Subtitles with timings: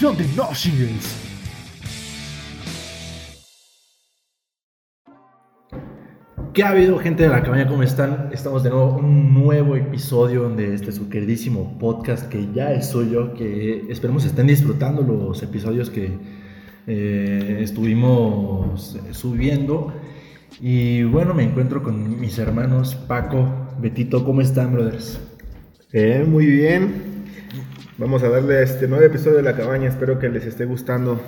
[0.00, 1.16] De Noshingles.
[6.52, 7.68] ¿Qué ha habido, gente de la cabaña?
[7.68, 8.30] ¿Cómo están?
[8.32, 12.88] Estamos de nuevo en un nuevo episodio de este su queridísimo podcast que ya es
[12.88, 16.18] suyo, que esperemos estén disfrutando los episodios que
[16.88, 19.92] eh, estuvimos subiendo.
[20.60, 25.20] Y bueno, me encuentro con mis hermanos Paco, Betito, ¿cómo están, brothers?
[25.92, 27.12] Eh, muy bien.
[28.02, 29.88] Vamos a darle a este nuevo episodio de La Cabaña.
[29.88, 31.20] Espero que les esté gustando.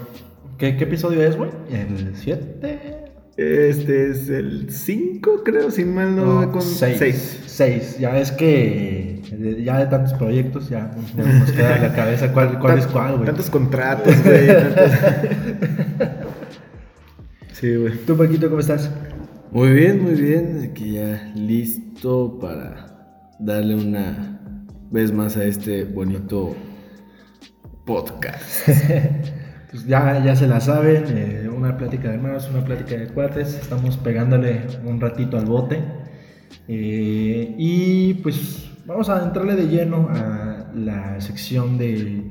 [0.59, 1.51] ¿Qué, qué episodio es, güey?
[1.70, 3.05] ¿El 7?
[3.37, 7.42] Este es el 5, creo, sin mal no, con 6.
[7.46, 7.98] 6.
[8.01, 12.32] Ya es que de- ya de tantos proyectos ya no nos queda en la cabeza
[12.32, 13.26] cuál, cuál es cuál, güey.
[13.26, 14.46] Tantos contratos, güey.
[14.48, 14.91] tantos-
[17.52, 17.93] Sí, güey.
[18.04, 18.91] ¿Tú, Paquito, cómo estás?
[19.52, 20.68] Muy bien, muy bien.
[20.73, 24.41] Aquí ya listo para darle una
[24.91, 26.54] vez más a este bonito
[27.85, 28.68] podcast.
[29.74, 33.54] Pues ya, ya se la saben, eh, una plática de hermanos, una plática de cuates,
[33.54, 35.82] estamos pegándole un ratito al bote.
[36.68, 42.23] Eh, y pues vamos a entrarle de lleno a la sección de,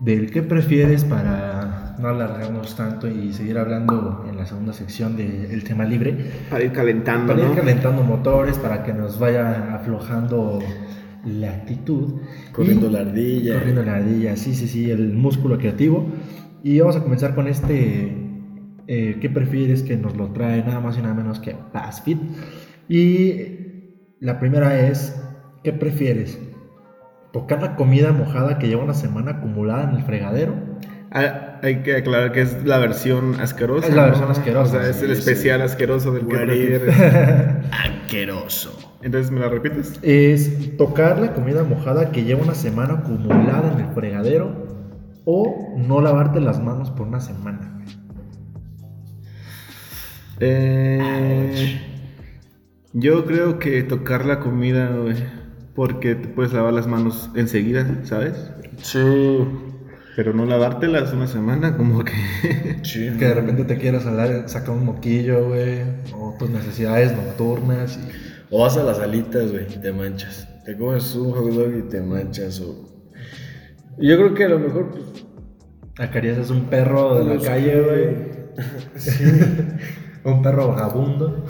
[0.00, 5.62] del qué prefieres para no alargarnos tanto y seguir hablando en la segunda sección del
[5.62, 6.16] tema libre.
[6.48, 7.54] Para ir calentando, Para ir ¿no?
[7.54, 10.60] calentando motores, para que nos vaya aflojando
[11.26, 12.14] la actitud.
[12.52, 13.54] Corriendo Y- la ardilla.
[13.54, 16.06] Corriendo la ardilla, sí, sí, sí, el músculo creativo.
[16.62, 18.16] Y vamos a comenzar con este,
[18.86, 22.18] eh, ¿qué prefieres que nos lo trae nada más y nada menos que BuzzFeed?
[22.88, 23.36] Y
[24.20, 25.20] la primera es,
[25.62, 26.38] ¿qué prefieres?
[27.32, 30.54] ¿Tocar la comida mojada que lleva una semana acumulada en el fregadero?
[31.10, 33.88] Ah, hay que aclarar que es la versión asquerosa.
[33.88, 34.08] Es la ¿no?
[34.08, 35.18] versión asquerosa, O sea, es el sí.
[35.20, 36.94] especial asqueroso del que What prefieres.
[37.72, 38.78] Asqueroso.
[39.02, 39.98] Entonces, ¿me la repites?
[40.02, 44.66] Es tocar la comida mojada que lleva una semana acumulada en el fregadero
[45.24, 47.84] o no lavarte las manos por una semana.
[50.40, 51.80] Eh,
[52.92, 55.16] yo creo que tocar la comida, güey,
[55.74, 58.50] porque te puedes lavar las manos enseguida, ¿sabes?
[58.82, 59.38] Sí.
[60.16, 62.12] Pero no lavártelas una semana, como que...
[62.82, 63.10] Sí.
[63.18, 64.04] Que de repente te quieras
[64.50, 65.82] sacar un moquillo, güey,
[66.14, 67.98] o tus necesidades nocturnas.
[67.98, 68.08] y-
[68.50, 70.48] O vas a las alitas, güey, y te manchas.
[70.64, 72.60] Te comes un hot dog y te manchas.
[72.60, 72.88] O...
[73.98, 75.04] Yo creo que a lo mejor, pues.
[75.98, 78.36] Acaricias un perro de la calle, güey.
[80.24, 81.44] un perro vagabundo.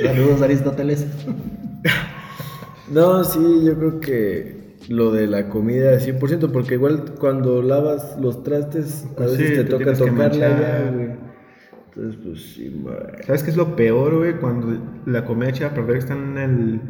[0.00, 1.06] Saludos, Aristóteles.
[2.88, 4.59] No, sí, yo creo que
[4.90, 9.62] lo de la comida 100%, porque igual cuando lavas los trastes, a veces sí, te
[9.62, 11.10] te toca tocarla ya, güey.
[11.86, 12.96] Entonces, pues sí, güey.
[13.24, 14.36] ¿Sabes qué es lo peor, güey?
[14.40, 16.80] Cuando la comida echada a perder está en el,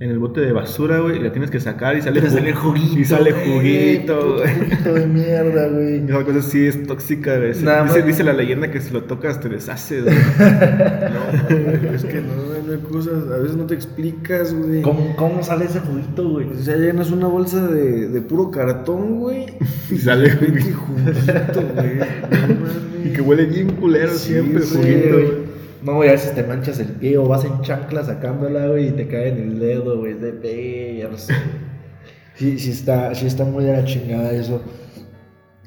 [0.00, 2.98] en el bote de basura, güey, y la tienes que sacar y sale, sale juguito.
[2.98, 4.54] Y sale juguito, güey.
[4.54, 6.04] juguito de mierda, güey.
[6.08, 7.52] Esa cosa sí es tóxica, güey.
[7.62, 10.16] Nada Dice, más- dice la leyenda que si lo tocas te deshaces, güey.
[11.50, 12.32] No, es que no,
[12.66, 14.80] no hay cosas, a veces no te explicas, güey.
[14.80, 16.46] ¿Cómo, ¿Cómo sale ese juguito, güey?
[16.48, 19.46] O sea, llenas una bolsa de, de puro cartón, güey.
[19.90, 20.78] Y sale juguito.
[21.74, 21.96] güey.
[21.98, 23.04] No mames.
[23.04, 25.49] Y que huele bien culero Sí, siempre sí, juguito, güey.
[25.82, 28.90] No, güey, a veces te manchas el pie o vas en chancla sacándola, güey, y
[28.92, 31.32] te cae en el dedo, güey, de verse.
[32.34, 34.62] Sí, sí está, sí está muy de la chingada eso.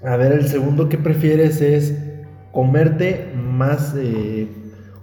[0.03, 1.97] A ver, el segundo que prefieres es
[2.51, 4.47] comerte más, eh,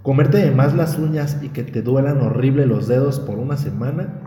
[0.01, 4.21] comerte de más las uñas y que te duelan horrible los dedos por una semana,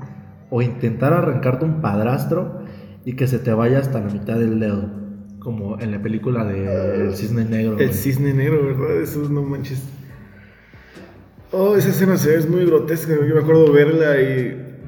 [0.51, 2.63] o intentar arrancarte un padrastro
[3.05, 4.89] y que se te vaya hasta la mitad del dedo,
[5.39, 7.79] como en la película de El Cisne Negro.
[7.79, 9.03] El cisne negro, ¿verdad?
[9.03, 9.83] Esos no manches.
[11.57, 13.29] Oh, esa escena se ve es muy grotesca, güey.
[13.29, 14.83] Yo me acuerdo verla y,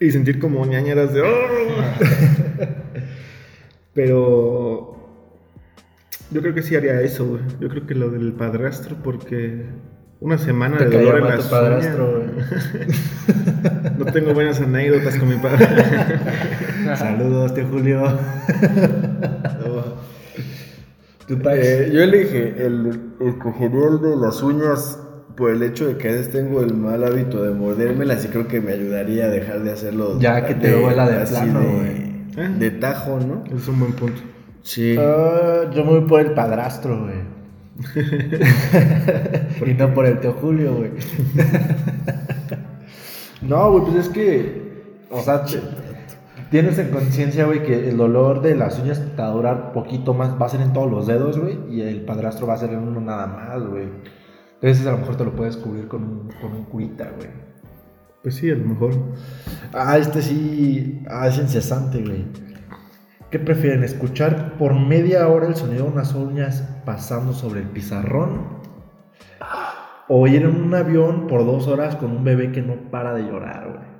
[0.00, 1.20] y sentir como ñañaras de.
[1.20, 1.26] "Oh".
[3.92, 4.96] Pero.
[6.30, 7.42] Yo creo que sí haría eso, güey.
[7.60, 9.66] Yo creo que lo del padrastro, porque
[10.20, 13.98] una semana Te de dolor en tu padrastro, uñas.
[13.98, 15.66] No tengo buenas anécdotas con mi padre.
[16.96, 18.02] Saludos, tío Julio.
[21.28, 24.98] Eh, yo elige el, escogería el de las uñas
[25.38, 28.48] por el hecho de que a veces tengo el mal hábito de mordérmelas y creo
[28.48, 30.18] que me ayudaría a dejar de hacerlo.
[30.18, 32.46] Ya que te duela de así plano, de, güey.
[32.46, 32.48] ¿Eh?
[32.58, 33.44] de tajo, ¿no?
[33.56, 34.20] es un buen punto.
[34.62, 34.96] Sí.
[34.98, 37.28] Ah, yo me voy por el padrastro, güey.
[39.70, 40.90] y no por el tío Julio, güey.
[43.42, 44.68] no, güey, pues es que.
[45.10, 45.60] O sea, te-
[46.50, 50.12] tienes en conciencia, güey, que el dolor de las uñas te va a durar poquito
[50.14, 50.30] más.
[50.40, 51.58] Va a ser en todos los dedos, güey.
[51.70, 53.86] Y el padrastro va a ser en uno nada más, güey.
[54.60, 57.28] Entonces a lo mejor te lo puedes cubrir con un, con un curita, güey.
[58.22, 58.92] Pues sí, a lo mejor.
[59.72, 61.02] Ah, este sí.
[61.08, 62.26] Ah, es incesante, güey.
[63.30, 63.84] ¿Qué prefieren?
[63.84, 68.58] ¿Escuchar por media hora el sonido de unas uñas pasando sobre el pizarrón?
[70.08, 73.24] ¿O ir en un avión por dos horas con un bebé que no para de
[73.24, 73.98] llorar, güey?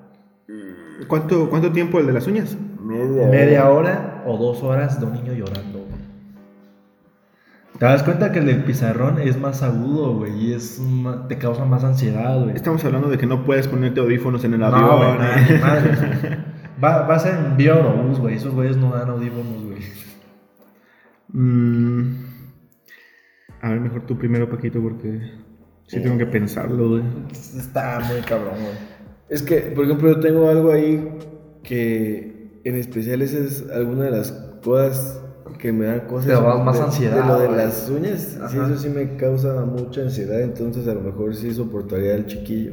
[1.07, 2.57] ¿Cuánto, ¿Cuánto tiempo el de las uñas?
[2.81, 5.78] Media, Media hora o dos horas de un niño llorando.
[7.79, 11.39] Te das cuenta que el del pizarrón es más agudo, güey, y es ma- te
[11.39, 12.57] causa más ansiedad, güey.
[12.57, 14.97] Estamos hablando de que no puedes ponerte audífonos en el No, avión.
[14.97, 16.39] güey, nada, ni madre, güey.
[16.83, 18.35] Va, vas en vía Aerobús, güey.
[18.37, 19.79] Esos güeyes no dan audífonos, güey.
[21.33, 22.15] Mm,
[23.61, 25.21] a ver, mejor tú primero, Paquito, porque
[25.87, 27.03] sí tengo que pensarlo, güey.
[27.31, 28.99] Está muy cabrón, güey.
[29.29, 31.07] Es que, por ejemplo, yo tengo algo ahí
[31.63, 34.33] que en especial esa es alguna de las
[34.65, 35.23] cosas
[35.59, 36.27] que me dan cosas.
[36.27, 38.67] Te da más de- ansiedad, De lo de las uñas, sí, Ajá.
[38.67, 42.73] eso sí me causa mucha ansiedad, entonces a lo mejor sí soportaría al chiquillo.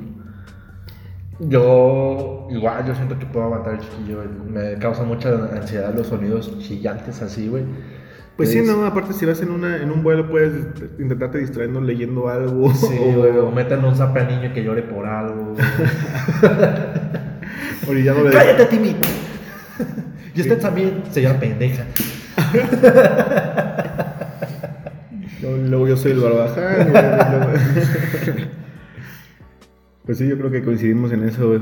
[1.40, 4.20] Yo, igual, yo siento que puedo aguantar el chiquillo.
[4.50, 7.64] Me causa mucha ansiedad los sonidos chillantes así, güey.
[8.38, 10.54] Pues sí, no, aparte si vas en, una, en un vuelo puedes
[11.00, 12.74] intentarte distrayendo leyendo algo.
[12.74, 13.38] Sí, o güey.
[13.38, 15.56] O meten un zape al niño que llore por algo.
[15.56, 15.64] de-
[18.32, 18.96] ¡Cállate, Timmy!
[20.36, 21.86] Y usted también, señora pendeja.
[25.42, 26.88] Luego, yo soy el barbaján.
[30.06, 31.62] pues sí, yo creo que coincidimos en eso, güey.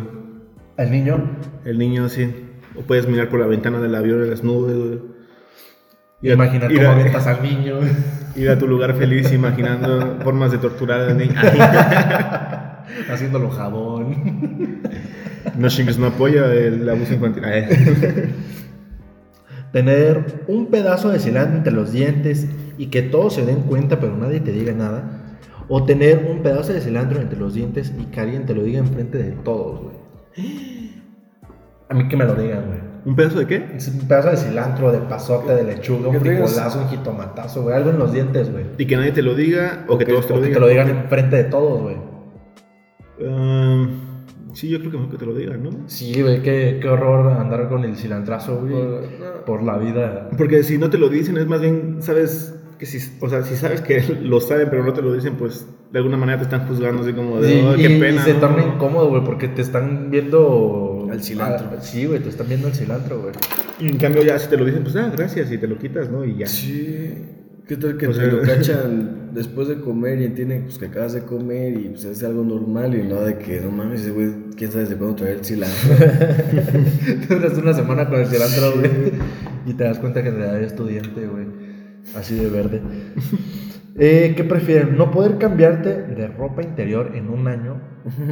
[0.78, 1.30] El niño,
[1.66, 2.30] El niño sí.
[2.76, 5.00] O puedes mirar por la ventana del avión de las nubes, güey.
[6.34, 7.80] Imaginar ir cómo a- avientas al niño.
[8.36, 11.40] Ir a tu lugar feliz imaginando formas de torturar al niño.
[13.12, 14.82] Haciéndolo jabón.
[15.56, 17.44] No chingues, no apoya el abuso infantil.
[19.74, 22.48] Tener un pedazo de cilantro entre los dientes
[22.78, 25.38] y que todos se den cuenta pero nadie te diga nada.
[25.68, 28.80] O tener un pedazo de cilantro entre los dientes y que alguien te lo diga
[28.80, 29.96] enfrente de todos, güey.
[31.90, 32.80] A mí que me lo digan, güey.
[33.06, 33.78] ¿Un pedazo de qué?
[34.00, 37.76] Un pedazo de cilantro, de pasote, de lechuga, un Que frijolazo, un jitomatazo, güey.
[37.76, 38.66] Algo en los dientes, güey.
[38.78, 40.54] Y que nadie te lo diga o que todos te O lo que digan.
[40.54, 41.98] te lo digan enfrente de todos, güey.
[43.20, 44.03] Um,
[44.54, 45.70] sí, yo creo que mejor que te lo digan, ¿no?
[45.88, 48.72] Sí, güey, qué, qué horror andar con el cilantrazo, güey.
[48.74, 50.30] Por- Por la vida.
[50.38, 53.56] Porque si no te lo dicen, es más bien, sabes que si, o sea, si
[53.56, 56.68] sabes que lo saben, pero no te lo dicen, pues de alguna manera te están
[56.68, 58.24] juzgando así como de, Sí, "Oh, qué y pena.
[58.24, 58.40] se ¿no?".
[58.40, 61.08] torna incómodo, güey, porque te están viendo.
[61.12, 61.68] Al cilantro.
[61.72, 63.34] Ah, sí, güey, te están viendo el cilantro, güey.
[63.80, 66.10] Y en cambio ya si te lo dicen, pues ah, gracias, y te lo quitas,
[66.10, 66.26] ¿no?
[66.26, 66.48] Y ya.
[66.48, 67.14] Sí.
[67.68, 71.14] ¿Qué tal que O te lo cachan después de comer y entienden pues, que acabas
[71.14, 74.32] de comer y pues es algo normal y no de que no mames, ese güey,
[74.56, 75.96] quién sabe desde cuándo traer el cilantro.
[77.30, 79.14] Duras una semana con el cilantro, güey.
[79.66, 81.48] Y te das cuenta que en realidad es tu diente, güey.
[82.16, 82.82] Así de verde.
[83.98, 84.98] Eh, ¿Qué prefieren?
[84.98, 87.82] ¿No poder cambiarte de ropa interior en un año?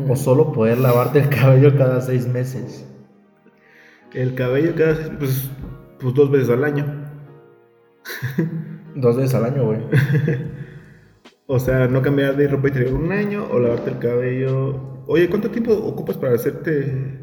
[0.10, 2.86] ¿O solo poder lavarte el cabello cada seis meses?
[4.14, 5.50] El cabello cada pues,
[6.00, 6.86] pues dos veces al año.
[8.96, 9.80] Dos veces al año, güey.
[11.54, 15.04] O sea, no cambiar de ropa interior un año o lavarte el cabello.
[15.06, 17.20] Oye, ¿cuánto tiempo ocupas para hacerte...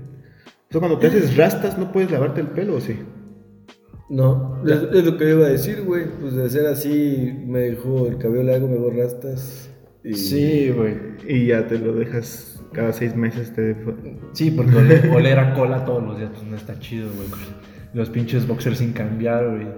[0.69, 2.99] O sea, cuando te haces rastas, ¿no puedes lavarte el pelo o sí?
[4.11, 6.05] No, es, es lo que iba a decir, güey.
[6.21, 9.71] Pues de ser así, me dejó el cabello largo, me dejó rastas.
[10.05, 10.13] Y...
[10.13, 10.95] Sí, güey.
[11.27, 13.55] Y ya te lo dejas cada seis meses.
[13.55, 13.75] Te...
[14.35, 17.29] Sí, porque oler, oler a cola todos los días pues no está chido, güey.
[17.95, 19.69] Los pinches boxers sin cambiar, güey.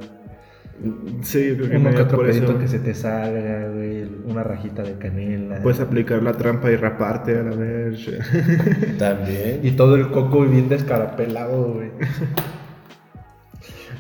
[1.23, 3.69] Sí, yo creo que Uno me que otro por eso pedito que se te salga,
[3.69, 4.09] güey.
[4.27, 5.61] Una rajita de canela.
[5.63, 8.09] Puedes aplicar la trampa y raparte a la vez.
[8.99, 9.61] También.
[9.63, 11.91] Y todo el coco bien descarapelado, güey.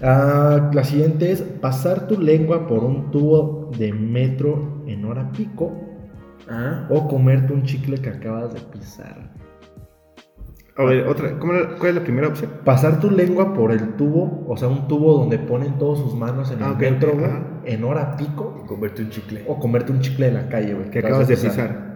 [0.03, 5.87] Ah, la siguiente es pasar tu lengua por un tubo de metro en hora pico
[6.49, 6.87] Ah.
[6.91, 9.30] o comerte un chicle que acabas de pisar.
[10.81, 11.39] A ver, otra.
[11.39, 12.51] ¿cómo era- ¿Cuál es la primera opción?
[12.65, 16.51] Pasar tu lengua por el tubo, o sea, un tubo donde ponen todas sus manos
[16.51, 17.31] en el Ah, ok, metro, güey,
[17.65, 19.45] en hora pico Converte un chicle.
[19.47, 20.91] o comerte un chicle en la calle, güey.
[20.91, 21.91] Que acabas de pisar.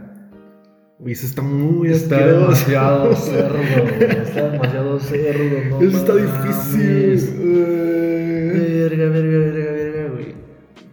[1.00, 4.10] Uy, eso está muy Está demasiado cerdo, güey.
[4.22, 7.40] Está demasiado cerdo, no Eso está difícil.
[8.54, 9.63] Verga, verga, verga.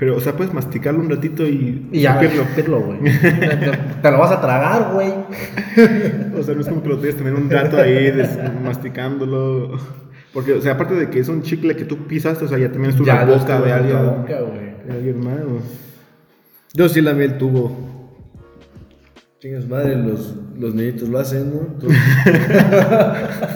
[0.01, 2.81] Pero, o sea, puedes masticarlo un ratito y, Y ya, escupirlo.
[2.81, 2.97] güey.
[4.01, 5.13] Te, lo vas a tragar, güey.
[6.39, 9.77] O sea, no es como que lo tienes tener un rato ahí des- masticándolo.
[10.33, 12.71] Porque, o sea, aparte de que es un chicle que tú pisas, o sea, ya
[12.71, 13.93] también es tu la boca de en alguien.
[13.95, 14.87] la boca, güey.
[14.87, 15.35] de alguien más.
[16.73, 18.09] Yo sí lamé el tubo.
[19.39, 21.61] Chingas madre, los, los niñitos lo hacen, ¿no?
[21.73, 21.99] Entonces-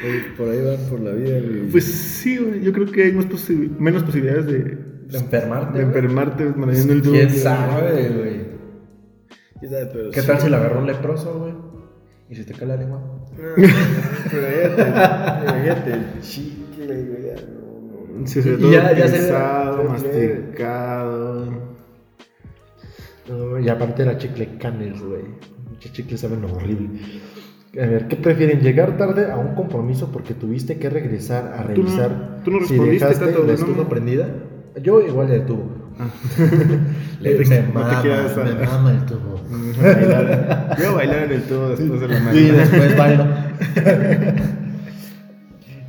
[0.00, 1.68] por, por ahí van por la vida, güey.
[1.72, 2.62] Pues sí, güey.
[2.62, 4.78] Yo creo que hay más posi- menos posibilidades de,
[5.10, 5.78] De enfermarte.
[5.78, 5.96] de güey.
[5.96, 7.12] enfermarte manejando el tubo.
[7.14, 8.40] ¿Quién sabe, güey?
[9.60, 9.86] ¿Quién sabe?
[9.92, 10.26] Pero ¿Qué sí.
[10.26, 11.52] tal si le agarró un leproso, güey?
[12.28, 13.00] ¿Y si te cae la lengua?
[13.36, 13.54] Pero
[15.44, 17.22] imagínate, el chicle, güey.
[17.26, 18.26] ya, no, no.
[18.26, 21.46] Sí, Y todo ya- se- ya- masticado.
[23.28, 25.22] No, y aparte era chicle canels, güey.
[25.70, 26.88] Muchos chicles saben horrible.
[27.80, 28.60] A ver, ¿qué prefieren?
[28.60, 32.58] ¿Llegar tarde a un compromiso porque tuviste que regresar a Tú no- revisar tú no
[32.60, 33.52] si respondiste, dejaste Tato, la ¿no?
[33.52, 34.28] estufa prendida?
[34.82, 35.70] Yo igual el tubo.
[35.98, 36.08] Ah.
[37.20, 39.40] Le- te- me no mama, me mama el tubo.
[39.82, 40.76] Bailar.
[40.78, 42.58] Yo bailar en el tubo después de la Y mañana.
[42.58, 43.26] después bailo.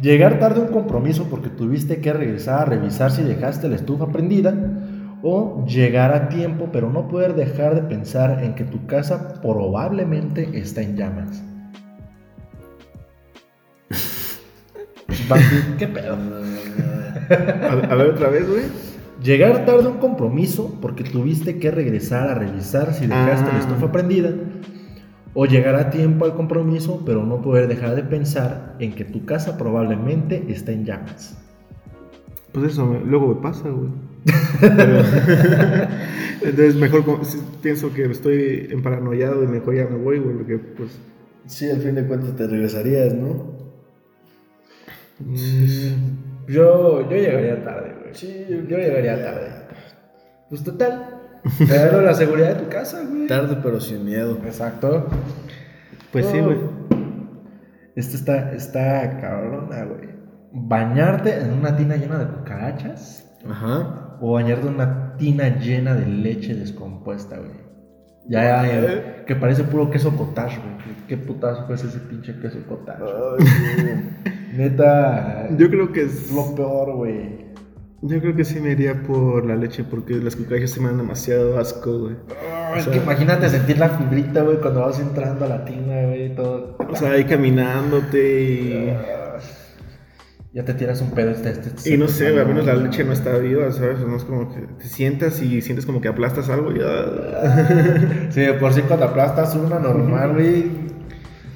[0.02, 4.08] Llegar tarde a un compromiso porque tuviste que regresar a revisar si dejaste la estufa
[4.08, 4.54] prendida.
[5.24, 10.48] O llegar a tiempo pero no poder dejar de pensar en que tu casa probablemente
[10.60, 11.44] está en llamas.
[15.78, 16.18] ¿Qué pedo?
[17.30, 18.64] A, a ver otra vez, güey.
[19.24, 23.60] Llegar tarde a un compromiso porque tuviste que regresar a revisar si dejaste la Ah.
[23.60, 24.32] estufa prendida.
[25.34, 29.26] O llegar a tiempo al compromiso pero no poder dejar de pensar en que tu
[29.26, 31.38] casa probablemente está en llamas.
[32.52, 33.90] Pues eso me- luego me pasa, güey.
[34.62, 35.02] Pero-
[36.42, 37.04] Entonces mejor
[37.62, 41.00] pienso que estoy emparanoiado y mejor ya me voy, güey, porque pues...
[41.46, 43.56] Sí, al fin de cuentas te regresarías, ¿no?
[46.48, 48.14] Yo, yo llegaría tarde, güey.
[48.14, 49.52] Sí, yo, llegaría tarde.
[50.50, 51.20] Pues total.
[51.68, 53.28] Pero la seguridad de tu casa, güey.
[53.28, 54.38] Tarde pero sin miedo.
[54.46, 55.08] Exacto.
[56.12, 56.58] Pues sí, güey.
[57.96, 60.10] Esta está, está cabrona, güey.
[60.52, 63.30] Bañarte en una tina llena de cucarachas.
[63.50, 64.18] Ajá.
[64.22, 67.68] O bañarte en una tina llena de leche descompuesta, güey.
[68.30, 70.96] Ya, ya, ya, que parece puro queso cottage, güey.
[71.08, 73.04] ¿Qué, putazo fue ese pinche queso cottage?
[74.54, 76.32] Neta, Yo creo que es...
[76.32, 77.48] lo peor, güey.
[78.02, 80.98] Yo creo que sí me iría por la leche porque las cucarachas se me dan
[80.98, 82.16] demasiado asco, güey.
[82.78, 86.78] es que imagínate sentir la fibrita, güey, cuando vas entrando a la tina, güey, todo.
[86.78, 88.94] O sea, ahí caminándote y...
[90.54, 93.04] Ya te tiras un pedo este, este Y no sé, güey, al menos la leche
[93.04, 94.00] no está viva, ¿sabes?
[94.00, 96.80] No es como que te sientas y sientes como que aplastas algo y...
[96.84, 98.28] ah.
[98.30, 100.66] Sí, por sí cuando aplastas una normal, güey,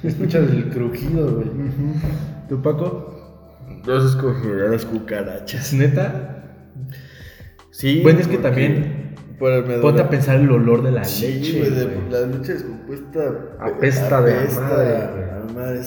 [0.02, 1.46] escuchas el crujido, güey.
[2.52, 3.58] ¿Tú, Paco?
[3.86, 5.68] Yo escogería las cucarachas.
[5.68, 6.44] ¿Es neta?
[7.70, 8.00] Sí.
[8.02, 12.26] Bueno, es que también ponte a pensar el olor de la Sí, leche, de- la
[12.26, 13.20] leche descompuesta
[13.58, 15.80] Apesta de la madre.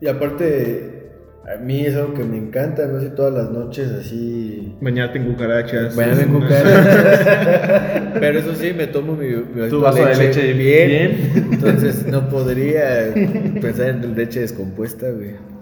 [0.00, 1.12] Y aparte,
[1.46, 4.76] a mí es algo que me encanta, no sé, todas las noches así.
[4.80, 5.94] Bañarte en cucarachas.
[5.94, 8.14] Bañarme en cucarachas.
[8.18, 11.30] Pero eso sí, me tomo mi, mi Tu vaso de leche bien.
[11.52, 13.14] Entonces no podría
[13.60, 15.59] pensar en leche descompuesta, güey.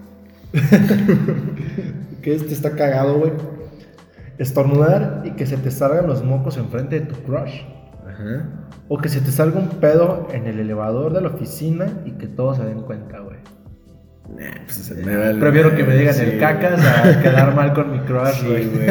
[2.21, 3.31] Que este está cagado, güey.
[4.37, 7.61] Estornudar y que se te salgan los mocos enfrente de tu crush.
[8.07, 8.45] Ajá.
[8.87, 12.27] O que se te salga un pedo en el elevador de la oficina y que
[12.27, 13.37] todos se den cuenta, güey.
[14.29, 15.39] Nah, pues se me vale.
[15.39, 18.65] Prefiero que me digan Sí, el cacas a quedar mal con mi crush, Sí, güey.
[18.69, 18.87] güey.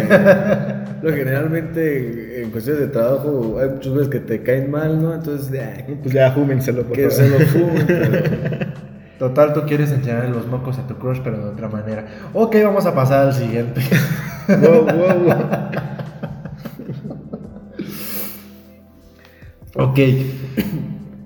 [1.00, 5.14] Pero generalmente en cuestiones de trabajo hay muchas veces que te caen mal, ¿no?
[5.14, 5.48] Entonces,
[6.02, 7.12] Pues ya, júmenselo, por que favor.
[7.24, 7.84] se lo fumen.
[7.86, 8.67] pero-
[9.18, 12.06] Total, tú quieres enseñar los mocos a tu crush, pero de otra manera.
[12.32, 13.80] Ok, vamos a pasar al siguiente.
[14.48, 15.50] Wow, wow, wow.
[19.74, 19.98] ok.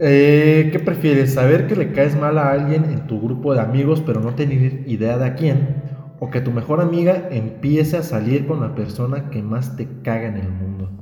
[0.00, 1.34] Eh, ¿Qué prefieres?
[1.34, 4.82] ¿Saber que le caes mal a alguien en tu grupo de amigos, pero no tener
[4.88, 5.84] idea de a quién?
[6.18, 10.26] ¿O que tu mejor amiga empiece a salir con la persona que más te caga
[10.26, 11.01] en el mundo?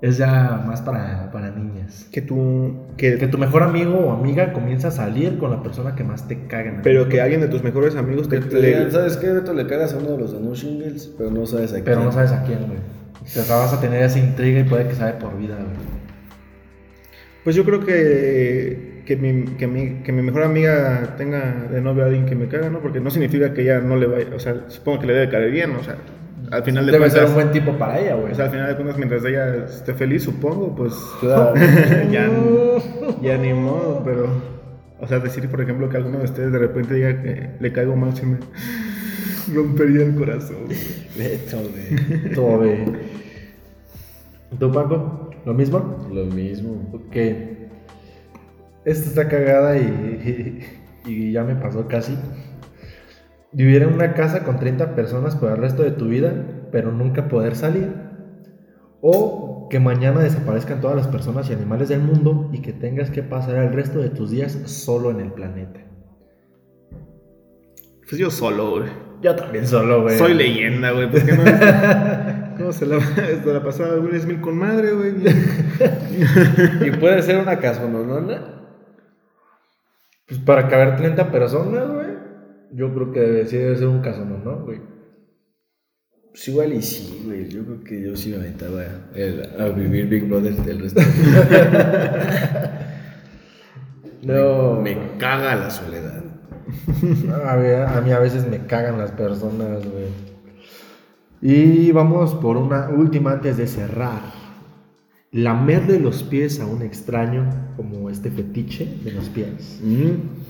[0.00, 2.06] Es ya más para, para niñas.
[2.12, 2.86] Que tú.
[2.96, 6.28] Que, Que tu mejor amigo o amiga comienza a salir con la persona que más
[6.28, 8.66] te caga en el pero que alguien de tus mejores amigos Que te, te le-
[8.68, 9.28] digan, ¿sabes qué?
[9.32, 11.84] Beto le cagas a uno de los de No Shingles, pero no sabes a quién.
[11.84, 12.78] Pero no sabes a quién, güey.
[13.22, 15.98] O sea, vas a tener esa intriga y puede que sabe por vida, güey.
[17.44, 22.04] Pues yo creo que, que, mi, que, mi, que mi mejor amiga tenga de novio
[22.04, 22.80] a alguien que me caga, ¿no?
[22.80, 25.50] Porque no significa que ella no le vaya, o sea, supongo que le debe caer
[25.50, 25.96] bien, o sea,
[26.50, 28.32] al final de Debe ser un buen tipo para ella, güey.
[28.32, 31.54] o sea, al final de cuentas, mientras ella esté feliz, supongo, pues Claro.
[32.10, 32.30] ya,
[33.22, 34.28] ya ni modo, pero,
[35.00, 37.96] o sea, decir, por ejemplo, que alguno de ustedes de repente diga que le caigo
[37.96, 38.38] mal, se me
[39.54, 40.56] rompería el corazón.
[40.66, 40.78] güey.
[41.16, 42.34] Beto, güey.
[42.34, 42.98] Todo bien.
[44.58, 45.30] ¿Tú, Paco?
[45.44, 46.08] ¿Lo mismo?
[46.12, 46.90] Lo mismo.
[46.94, 47.16] Ok.
[48.84, 50.64] Esta está cagada y,
[51.06, 52.16] y ya me pasó casi.
[53.52, 56.32] Vivir en una casa con 30 personas por el resto de tu vida,
[56.70, 57.92] pero nunca poder salir.
[59.00, 63.22] O que mañana desaparezcan todas las personas y animales del mundo y que tengas que
[63.22, 65.80] pasar el resto de tus días solo en el planeta.
[68.08, 68.88] Pues yo solo, güey.
[69.20, 70.16] Yo también solo, güey.
[70.16, 71.42] Soy leyenda, güey, ¿por qué no?
[72.58, 75.14] ¿Cómo se la, se la pasaba Will Smith con madre, güey?
[76.86, 78.54] ¿Y puede ser una casononona?
[80.26, 82.07] Pues para caber 30 personas, güey.
[82.72, 84.80] Yo creo que sí debe ser un caso, ¿no, güey?
[86.30, 87.48] Pues igual y sí, güey.
[87.48, 88.82] Yo creo que yo sí me aventaba
[89.58, 91.00] a vivir Big Brother del resto.
[94.22, 94.80] No.
[94.82, 96.22] Me caga la soledad.
[97.46, 100.08] A mí a veces me cagan las personas, güey.
[101.40, 104.47] Y vamos por una última antes de cerrar.
[105.30, 107.44] Lamerle los pies a un extraño,
[107.76, 109.78] como este fetiche de los pies.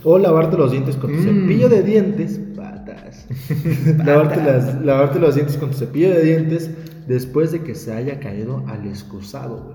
[0.05, 1.25] O lavarte los dientes con tu Mm.
[1.43, 2.41] cepillo de dientes.
[2.57, 3.27] Patas.
[4.05, 6.71] lavarte, las- lavarte los dientes con tu cepillo de dientes
[7.09, 9.75] después de que se haya caído al excusado.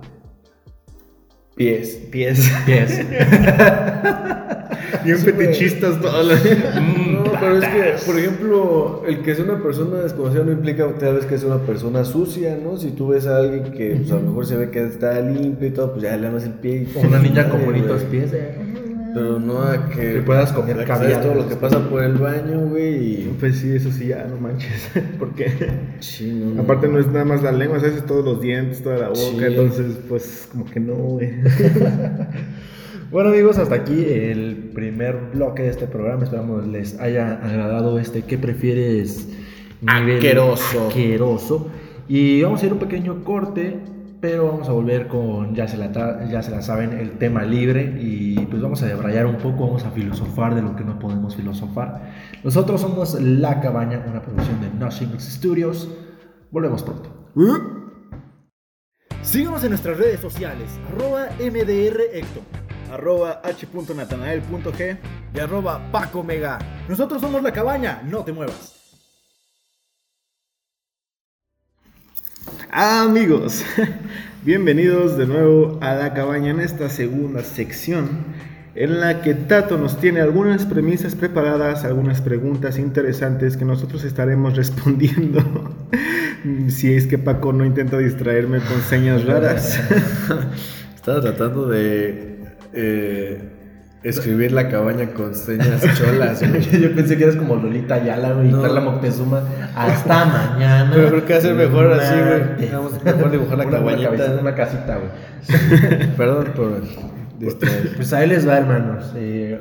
[1.55, 1.95] Pies.
[2.09, 2.49] Pies.
[2.65, 2.99] Pies.
[5.03, 6.39] Bien fetichistas todos los...
[7.43, 7.67] Pero es
[8.01, 11.47] que, por ejemplo, el que sea una persona desconocida no implica tal vez que sea
[11.49, 12.77] una persona sucia, ¿no?
[12.77, 15.67] Si tú ves a alguien que pues, a lo mejor se ve que está limpio
[15.67, 16.87] y todo, pues ya le amas el pie.
[16.93, 18.31] y- una niña con bonitos pies.
[19.15, 21.21] Pero no a que, Que puedas comer caviar.
[21.21, 22.95] todo lo que pasa por el baño, güey.
[23.21, 23.37] Y...
[23.39, 24.89] Pues sí, eso sí, ya no manches.
[25.19, 25.51] Porque
[25.99, 28.03] Sí, no, aparte no es nada más la lengua, ¿sabes?
[28.07, 29.19] Todos los dientes, toda la boca.
[29.19, 29.37] Sí.
[29.39, 31.29] Entonces, pues como que no, güey.
[33.13, 36.23] Bueno amigos, hasta aquí el primer bloque de este programa.
[36.23, 39.29] Esperamos les haya agradado este ¿Qué prefieres?
[39.81, 40.87] nivel Asqueroso.
[40.87, 41.67] Asqueroso.
[42.07, 43.79] Y vamos a ir un pequeño corte,
[44.19, 45.91] pero vamos a volver con, ya se la,
[46.27, 47.97] ya se la saben, el tema libre.
[47.99, 51.35] Y pues vamos a debrayar un poco, vamos a filosofar de lo que no podemos
[51.35, 52.15] filosofar.
[52.43, 55.87] Nosotros somos La Cabaña, una producción de Nothing Studios.
[56.49, 57.11] Volvemos pronto.
[59.21, 62.62] Síguenos en nuestras redes sociales, arroba MDRHector
[62.93, 64.97] Arroba h.natanael.g
[65.33, 66.59] y arroba Paco Mega.
[66.87, 68.75] Nosotros somos La Cabaña, no te muevas.
[72.69, 73.65] Amigos,
[74.43, 78.25] bienvenidos de nuevo a la cabaña en esta segunda sección
[78.75, 84.55] en la que Tato nos tiene algunas premisas preparadas, algunas preguntas interesantes que nosotros estaremos
[84.55, 85.41] respondiendo.
[86.67, 89.79] si es que Paco no intenta distraerme con señas raras.
[90.95, 92.33] Estaba tratando de
[92.73, 93.49] eh,
[94.03, 96.81] escribir la cabaña con señas cholas, güey.
[96.81, 98.61] Yo pensé que eras como Lolita Ayala, güey, y No.
[98.61, 99.43] Carla Moctezuma.
[99.75, 100.91] Hasta mañana.
[100.93, 102.71] Pero creo que va a ser mejor así, güey.
[102.71, 104.09] Vamos, mejor dibujar la Una- una cabañita.
[104.11, 106.07] cabecita, Una casita, güey.
[106.17, 106.81] Perdón por
[107.39, 107.95] distraer.
[107.95, 109.13] Pues ahí les va, hermanos.
[109.15, 109.59] Eh,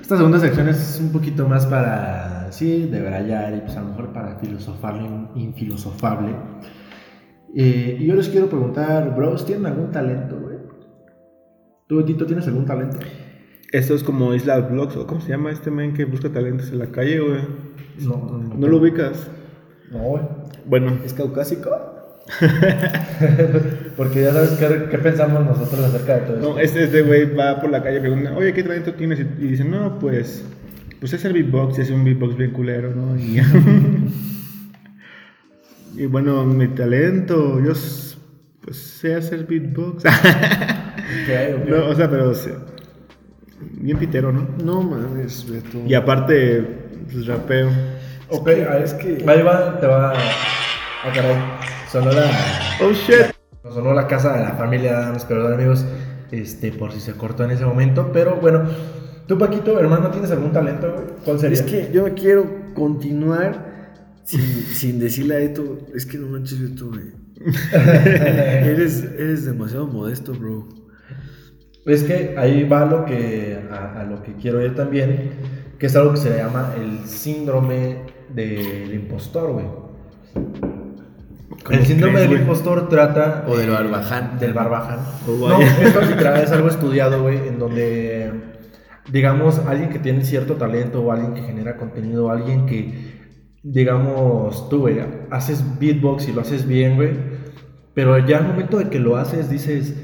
[0.00, 3.88] esta segunda sección es un poquito más para, sí, de brayar y pues a lo
[3.88, 6.34] mejor para filosofar lo in- infilosofable.
[7.54, 10.51] Eh, y yo les quiero preguntar, bros, ¿tienen algún talento, güey?
[11.92, 12.96] ¿Tú, Betito, tienes algún talento?
[13.70, 16.78] Esto es como Isla Vlogs, o ¿cómo se llama este men que busca talentos en
[16.78, 17.40] la calle, güey?
[18.00, 19.28] No, no, ¿No lo ubicas?
[19.90, 20.22] No, güey.
[20.64, 21.68] Bueno, ¿Es caucásico?
[23.98, 26.48] Porque ya sabes qué, qué pensamos nosotros acerca de todo esto.
[26.54, 29.20] No, este, este güey va por la calle y pregunta, oye, ¿qué talento tienes?
[29.20, 30.46] Y, y dice, no, pues,
[30.98, 33.18] pues es el beatbox, y es un beatbox bien culero, ¿no?
[33.18, 33.38] Y,
[36.02, 37.74] y bueno, mi talento, yo
[38.62, 40.04] pues sé hacer beatbox.
[41.66, 42.32] No, o sea, pero
[43.82, 44.46] bien pitero, ¿no?
[44.62, 45.78] No mames, Beto.
[45.86, 46.62] Y aparte,
[47.10, 47.70] pues rapeo.
[48.28, 49.24] Ok, ah, es que.
[49.26, 50.12] Ahí va, te va.
[50.12, 51.36] Ah, caray.
[51.90, 52.30] Sonó la.
[52.80, 53.34] Oh shit.
[53.62, 55.84] Sonó la casa de la familia Adams, perdón, amigos.
[56.30, 58.10] Este, por si se cortó en ese momento.
[58.12, 58.62] Pero bueno,
[59.26, 61.06] tú, Paquito, hermano, ¿tienes algún talento, güey?
[61.24, 61.58] ¿Cuál sería?
[61.58, 66.88] Es que yo quiero continuar sin, sin decirle a Eto, es que no manches Beto,
[66.88, 67.22] güey.
[67.72, 70.81] eres, eres demasiado modesto, bro.
[71.84, 75.30] Es que ahí va lo que, a, a lo que quiero ir también,
[75.78, 79.66] que es algo que se le llama el síndrome del impostor, güey.
[81.70, 83.44] El síndrome del impostor trata...
[83.46, 84.38] O del barbaján.
[84.38, 85.00] Del barbaján.
[85.28, 88.32] Oh, no, esto literal es algo estudiado, güey, en donde,
[89.10, 93.12] digamos, alguien que tiene cierto talento o alguien que genera contenido, alguien que,
[93.62, 97.10] digamos, tú, güey, haces beatbox y lo haces bien, güey,
[97.94, 99.94] pero ya al momento de que lo haces dices,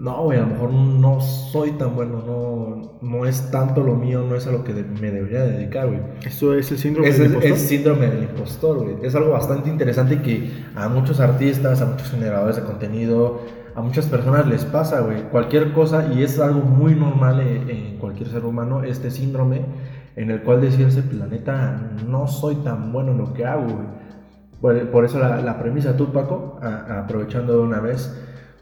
[0.00, 4.24] no, güey, a lo mejor no soy tan bueno, no, no es tanto lo mío,
[4.26, 6.00] no es a lo que me debería dedicar, güey.
[6.24, 7.52] Eso es el síndrome Ese del es impostor.
[7.52, 8.96] el síndrome del impostor, güey.
[9.02, 13.42] Es algo bastante interesante que a muchos artistas, a muchos generadores de contenido,
[13.74, 15.22] a muchas personas les pasa, güey.
[15.30, 19.60] Cualquier cosa, y es algo muy normal en, en cualquier ser humano, este síndrome
[20.16, 23.86] en el cual decirse, planeta, no soy tan bueno en lo que hago, güey.
[24.60, 28.14] Por, por eso la, la premisa, tú, Paco, a- aprovechando de una vez,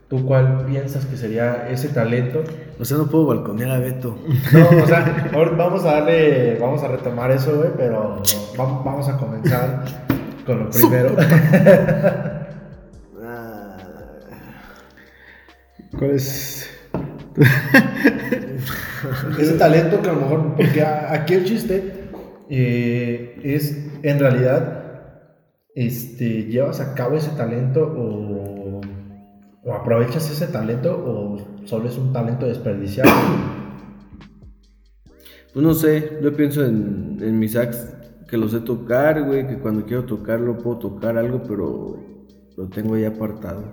[0.08, 2.42] ¿tú cuál piensas que sería ese talento?
[2.80, 4.16] O sea, no puedo balconear a Beto.
[4.52, 8.22] No, o sea, vamos a darle, vamos a retomar eso, güey, pero
[8.58, 9.84] va- vamos a comenzar
[10.46, 11.14] con lo primero.
[15.98, 16.68] ¿Cuál es?
[19.38, 22.08] Ese talento que a lo mejor, porque aquí el chiste
[22.50, 24.82] eh, es, en realidad,
[25.74, 28.57] este, llevas a cabo ese talento o,
[29.68, 33.10] o aprovechas ese talento o solo es un talento desperdiciado.
[35.52, 37.94] Pues no sé, yo pienso en, en mis sax
[38.28, 41.96] que lo sé tocar, güey, que cuando quiero tocarlo puedo tocar algo, pero
[42.56, 43.64] lo tengo ahí apartado.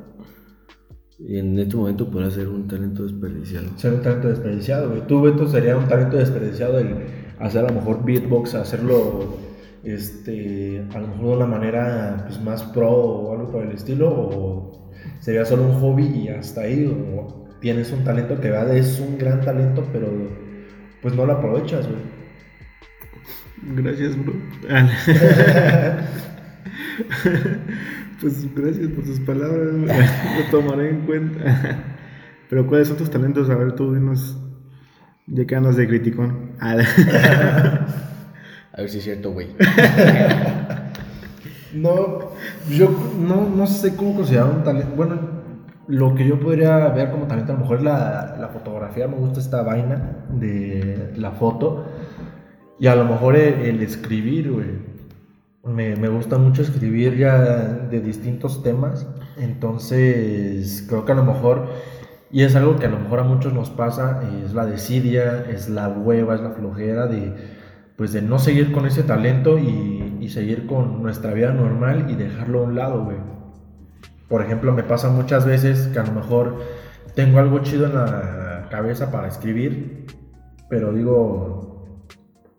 [1.18, 3.68] Y en este momento podría ser un talento desperdiciado.
[3.78, 5.08] Ser un talento desperdiciado, güey.
[5.08, 6.96] Tú, Beto, sería un talento desperdiciado el
[7.40, 9.38] hacer a lo mejor beatbox, hacerlo
[9.84, 14.10] este, a lo mejor de una manera pues, más pro o algo por el estilo,
[14.10, 14.85] o
[15.26, 19.18] sería solo un hobby y hasta ahí, o tienes un talento que va es un
[19.18, 20.08] gran talento, pero
[21.02, 22.00] pues no lo aprovechas, güey.
[23.76, 24.34] Gracias, bro.
[28.22, 31.84] Pues gracias por tus palabras, lo tomaré en cuenta.
[32.50, 33.50] Pero ¿cuáles son tus talentos?
[33.50, 34.38] A ver, tú dinos.
[35.28, 36.54] Ya que andas de criticón.
[36.60, 36.88] A ver
[38.88, 39.50] si es cierto, güey.
[41.74, 42.25] No,
[42.70, 44.96] yo no, no sé cómo considerar un talento.
[44.96, 45.20] Bueno,
[45.88, 49.08] lo que yo podría ver como talento a lo mejor es la, la fotografía.
[49.08, 51.86] Me gusta esta vaina de la foto.
[52.80, 54.96] Y a lo mejor el, escribir.
[55.64, 59.08] Me, me gusta mucho escribir ya de distintos temas.
[59.38, 61.68] Entonces, creo que a lo mejor,
[62.32, 65.70] y es algo que a lo mejor a muchos nos pasa, es la desidia, es
[65.70, 67.34] la hueva, es la flojera de,
[67.96, 69.95] pues de no seguir con ese talento y,
[70.26, 73.18] y seguir con nuestra vida normal y dejarlo a un lado, güey.
[74.28, 76.58] Por ejemplo, me pasa muchas veces que a lo mejor
[77.14, 80.08] tengo algo chido en la cabeza para escribir,
[80.68, 81.96] pero digo,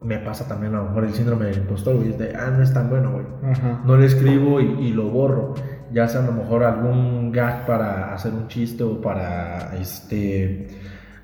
[0.01, 2.63] me pasa también a lo mejor el síndrome del impostor, güey, es de, ah, no
[2.63, 3.27] es tan bueno, güey.
[3.53, 3.83] Ajá.
[3.85, 5.55] No lo escribo y, y lo borro.
[5.93, 10.69] Ya sea a lo mejor algún gag para hacer un chiste o para este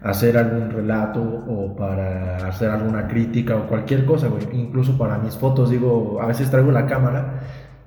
[0.04, 4.42] hacer algún relato o para hacer alguna crítica o cualquier cosa, güey.
[4.52, 7.40] Incluso para mis fotos, digo, a veces traigo la cámara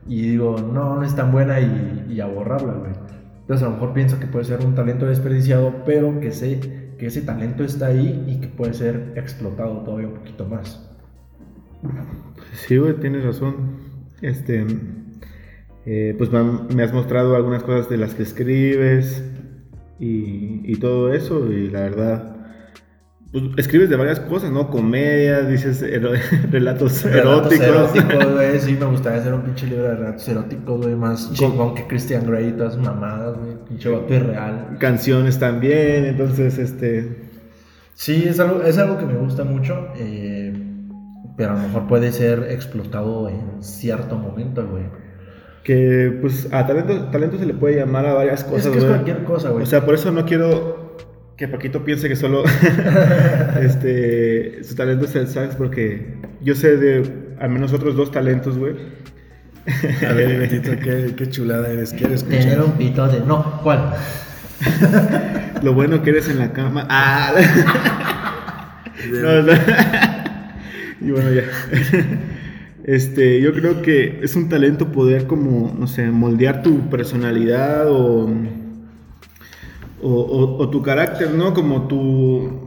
[0.07, 2.91] y digo, no, no es tan buena y, y a borrarla, güey.
[3.41, 6.59] Entonces a lo mejor pienso que puede ser un talento desperdiciado, pero que sé
[6.97, 10.89] que ese talento está ahí y que puede ser explotado todavía un poquito más.
[12.53, 13.77] Sí, güey, tienes razón.
[14.21, 14.65] Este,
[15.85, 16.41] eh, pues me,
[16.73, 19.23] me has mostrado algunas cosas de las que escribes
[19.99, 22.35] y, y todo eso, y la verdad,
[23.31, 24.69] pues escribes de varias cosas, ¿no?
[24.69, 26.11] Comedia, dices ero-
[26.51, 27.65] relatos eróticos.
[27.67, 28.59] eróticos, güey.
[28.59, 30.95] Sí, me gustaría hacer un pinche libro de relatos eróticos, güey.
[30.95, 33.55] Más chingón que Christian Grey y todas mamadas, güey.
[33.67, 34.77] Pinche vato irreal.
[34.79, 37.25] Canciones también, entonces, este,
[37.93, 39.87] Sí, es algo, es algo que me gusta mucho.
[39.97, 40.53] eh,
[41.37, 44.83] pero a lo mejor puede ser explotado en cierto momento, güey.
[45.65, 48.67] Que pues a talento, talento se le puede llamar a varias cosas.
[48.67, 49.63] es que es cualquier cosa, güey.
[49.63, 50.95] O sea, por eso no quiero
[51.35, 52.43] que Paquito piense que solo
[53.61, 58.59] este, su talento es el sax, porque yo sé de al menos otros dos talentos,
[58.59, 58.75] güey.
[60.07, 61.93] A ver, Betito, qué, qué chulada eres.
[61.93, 62.63] ¿Quieres Tener escuchar?
[62.63, 63.21] un pito de.
[63.21, 63.91] No, ¿cuál?
[65.63, 66.85] Lo bueno que eres en la cama.
[66.91, 67.33] Ah.
[69.09, 69.53] No, no.
[71.01, 71.43] Y bueno, ya.
[72.87, 78.29] Este, yo creo que es un talento poder como, no sé, moldear tu personalidad o,
[80.01, 81.53] o, o- o tu carácter, ¿no?
[81.53, 82.63] Como tu...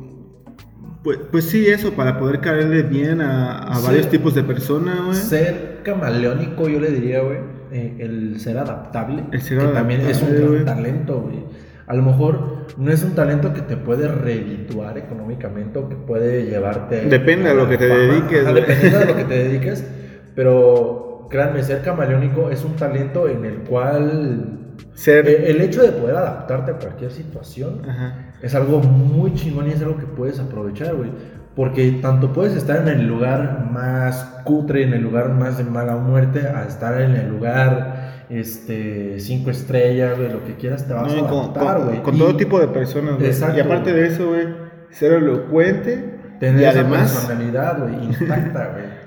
[1.04, 5.14] Pues, pues sí, eso, para poder caerle bien a, a varios tipos de personas, güey.
[5.16, 7.38] Ser camaleónico, yo le diría, güey.
[7.70, 9.22] eh, el ser adaptable.
[9.30, 11.44] El ser que también es un adaptable, gran talento, güey.
[11.86, 16.44] A lo mejor no es un talento que te puede redituar económicamente o que puede
[16.44, 17.02] llevarte.
[17.02, 18.00] Depende a lo la que te fama.
[18.00, 18.52] dediques, Ajá.
[18.54, 19.84] Dependiendo de lo que te dediques.
[20.38, 24.76] Pero créanme, ser camaleónico es un talento en el cual.
[24.94, 25.28] Ser...
[25.28, 28.34] eh, El hecho de poder adaptarte a cualquier situación Ajá.
[28.40, 31.10] es algo muy chingón y es algo que puedes aprovechar, güey.
[31.56, 35.96] Porque tanto puedes estar en el lugar más cutre, en el lugar más de mala
[35.96, 41.12] muerte, a estar en el lugar, este, cinco estrellas, güey, lo que quieras te vas
[41.12, 42.00] No, a con, adaptar, güey.
[42.04, 43.26] con todo tipo de personas, güey.
[43.26, 44.46] Exacto, Y aparte de eso, güey,
[44.90, 46.16] ser elocuente.
[46.38, 48.97] Tener y esa además, personalidad, güey, intacta, güey.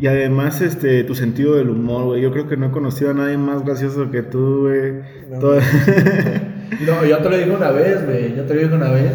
[0.00, 2.22] Y además, este, tu sentido del humor, güey.
[2.22, 4.92] Yo creo que no he conocido a nadie más gracioso que tú, güey.
[5.30, 5.38] No.
[5.38, 5.60] Todo-
[6.86, 8.34] No, yo te lo digo una vez, güey.
[8.36, 9.12] Yo te lo digo una vez.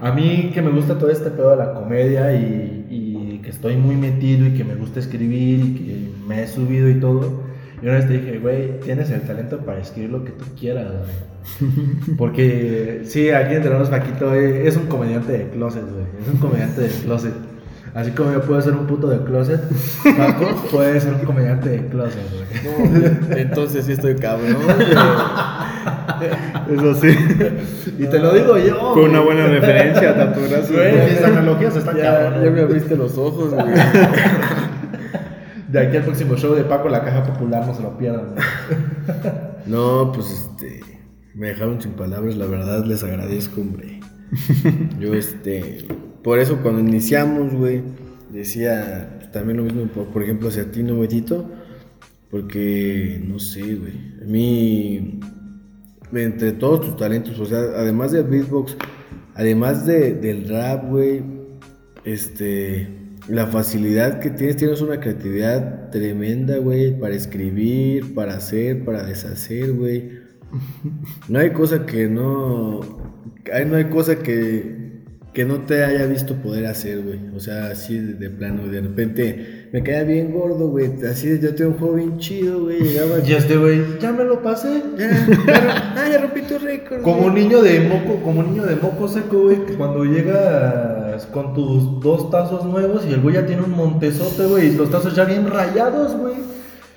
[0.00, 3.76] A mí que me gusta todo este pedo de la comedia y, y que estoy
[3.76, 7.44] muy metido y que me gusta escribir y que me he subido y todo.
[7.80, 10.86] Y una vez te dije, güey, tienes el talento para escribir lo que tú quieras,
[10.90, 11.70] güey.
[12.16, 16.04] Porque, sí, aquí entre nos, Paquito eh, es un comediante de closet, güey.
[16.22, 17.32] Es un comediante de closet.
[17.98, 19.60] Así como yo puedo ser un puto de closet,
[20.16, 22.46] Paco puede ser un comediante de closet, güey.
[23.28, 24.56] No, entonces sí estoy cabrón.
[24.64, 24.86] güey.
[26.78, 27.08] Eso sí.
[27.98, 28.92] Y te lo digo yo.
[28.94, 29.34] Fue una güey.
[29.36, 30.40] buena referencia, Tato.
[30.48, 30.70] Gracias.
[30.70, 33.66] Güey, mis analogías están Ya, cabronas, ya me abriste los ojos, güey.
[35.68, 38.26] De aquí al próximo show de Paco, la caja popular, no se lo pierdan.
[38.34, 38.44] güey.
[39.66, 40.80] No, pues este.
[41.34, 43.98] Me dejaron sin palabras, la verdad les agradezco, hombre.
[45.00, 45.86] Yo, este.
[46.28, 47.80] Por eso cuando iniciamos, güey,
[48.30, 51.02] decía también lo mismo, por, ejemplo, hacia ti, ¿no?
[52.30, 53.94] Porque, no sé, güey.
[54.20, 55.20] A mí,
[56.12, 58.76] entre todos tus talentos, o sea, además del beatbox,
[59.36, 61.22] además de, del rap, güey,
[62.04, 62.88] este.
[63.26, 69.72] La facilidad que tienes, tienes una creatividad tremenda, güey, para escribir, para hacer, para deshacer,
[69.72, 70.10] güey.
[71.26, 72.80] No hay cosa que no.
[73.66, 74.77] No hay cosa que,
[75.32, 77.20] que no te haya visto poder hacer, güey.
[77.36, 80.90] O sea, así de, de plano, de repente me caía bien gordo, güey.
[81.04, 82.80] Así de, yo tenía un juego bien chido, güey.
[82.80, 83.18] Llegaba.
[83.26, 84.82] Y este güey, ya me lo pasé.
[84.96, 85.10] Ya,
[85.46, 87.02] ya, ah, ya rompí tu récord.
[87.02, 91.26] Como un niño de moco, como un niño de moco seco, güey, que cuando llegas
[91.26, 94.90] con tus dos tazos nuevos y el güey ya tiene un montezote, güey, y los
[94.90, 96.34] tazos ya bien rayados, güey.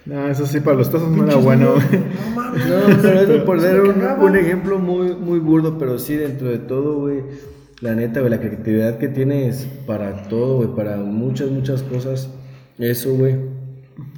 [0.06, 1.76] No, eso sí, para los tazos no era bueno.
[1.92, 2.66] No mames.
[2.66, 6.58] No, pero eso por dar un, un ejemplo muy, muy burdo, pero sí, dentro de
[6.58, 7.22] todo, güey.
[7.82, 12.30] La neta, güey, la creatividad que tienes para todo, güey, para muchas, muchas cosas.
[12.78, 13.36] Eso, güey.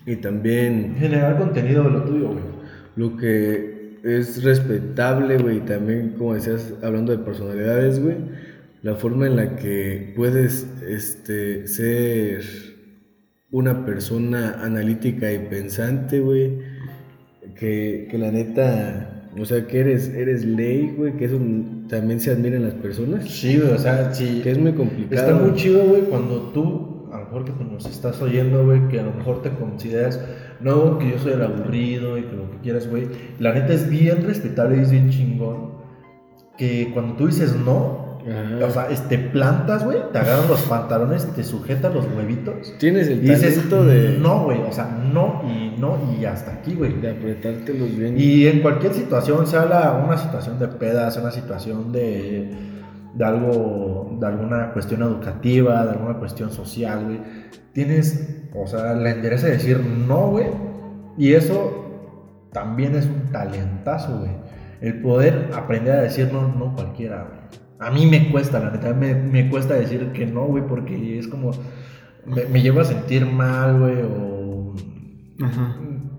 [0.05, 2.43] Y también Generar contenido de lo tuyo, güey.
[2.97, 8.17] lo que es respetable, güey, y también, como decías, hablando de personalidades, güey,
[8.81, 12.43] la forma en la que puedes este, ser
[13.49, 16.59] una persona analítica y pensante, güey,
[17.57, 21.39] que, que la neta, o sea, que eres, eres ley, güey, que eso
[21.87, 24.41] también se admira en las personas, Sí, güey, o sea, sí.
[24.43, 25.21] que es muy complicado.
[25.21, 28.87] Está muy chido, güey, cuando tú, a lo mejor que tú nos estás oyendo, güey,
[28.89, 30.19] que a lo mejor te consideras,
[30.59, 33.07] no, que yo soy el aburrido y que lo que quieras, güey.
[33.39, 35.73] La neta es bien respetable y es bien chingón.
[36.57, 38.65] Que cuando tú dices no, Ajá.
[38.65, 42.73] o sea, es- te plantas, güey, te agarran los pantalones, te sujetan los huevitos.
[42.79, 46.73] Tienes el dices, talento de, no, güey, o sea, no y no y hasta aquí,
[46.75, 46.99] güey.
[47.01, 48.15] de apretártelos bien.
[48.19, 52.49] Y en cualquier situación, sea la, una situación de pedas, una situación de,
[53.13, 57.19] de algo, de alguna cuestión educativa, de alguna cuestión social, güey,
[57.73, 60.45] tienes, o sea, la endereza de decir no, güey,
[61.17, 61.79] y eso
[62.51, 64.31] también es un talentazo, güey.
[64.81, 67.32] El poder aprender a decir no, no cualquiera, güey.
[67.85, 71.27] A mí me cuesta, la neta, me, me cuesta decir que no, güey, porque es
[71.27, 71.51] como,
[72.25, 74.73] me, me llevo a sentir mal, güey, o
[75.41, 75.77] Ajá.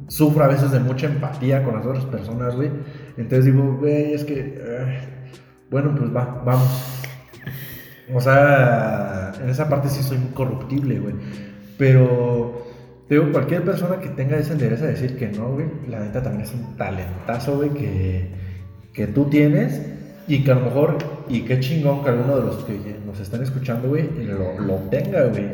[0.08, 2.70] sufro a veces de mucha empatía con las otras personas, güey.
[3.16, 4.98] Entonces digo, güey, es que, eh,
[5.70, 7.02] bueno, pues va, vamos.
[8.12, 11.14] O sea, en esa parte sí soy incorruptible, güey.
[11.78, 12.66] Pero,
[13.08, 16.22] te digo, cualquier persona que tenga esa endereza de decir que no, güey, la neta
[16.22, 18.30] también es un talentazo, güey, que,
[18.92, 19.80] que tú tienes.
[20.26, 20.96] Y que a lo mejor,
[21.28, 25.24] y qué chingón que alguno de los que nos están escuchando, güey, lo, lo tenga,
[25.26, 25.50] güey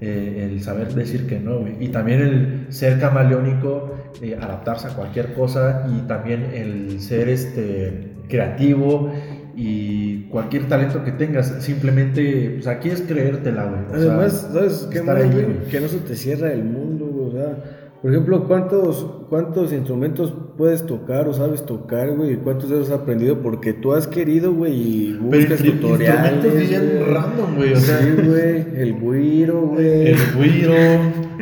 [0.00, 1.76] eh, el saber decir que no, güey.
[1.78, 8.14] Y también el ser camaleónico, eh, adaptarse a cualquier cosa y también el ser este,
[8.26, 9.12] creativo
[9.54, 14.00] y cualquier talento que tengas, simplemente, pues aquí es creértela, güey.
[14.00, 15.64] Sea, Además, ¿sabes qué ahí, güey.
[15.70, 17.28] Que no se te cierra el mundo, güey.
[17.28, 22.32] O sea, por ejemplo, ¿cuántos, ¿cuántos instrumentos puedes tocar o sabes tocar, güey?
[22.32, 23.38] ¿Y ¿Cuántos de esos has aprendido?
[23.42, 26.32] Porque tú has querido, güey, y Pero buscas instru- tutoriales.
[26.32, 27.12] instrumentos bien güey.
[27.14, 27.98] random, güey, o sea.
[27.98, 28.66] sí, güey.
[28.80, 30.06] El güiro, güey.
[30.12, 30.72] El güiro,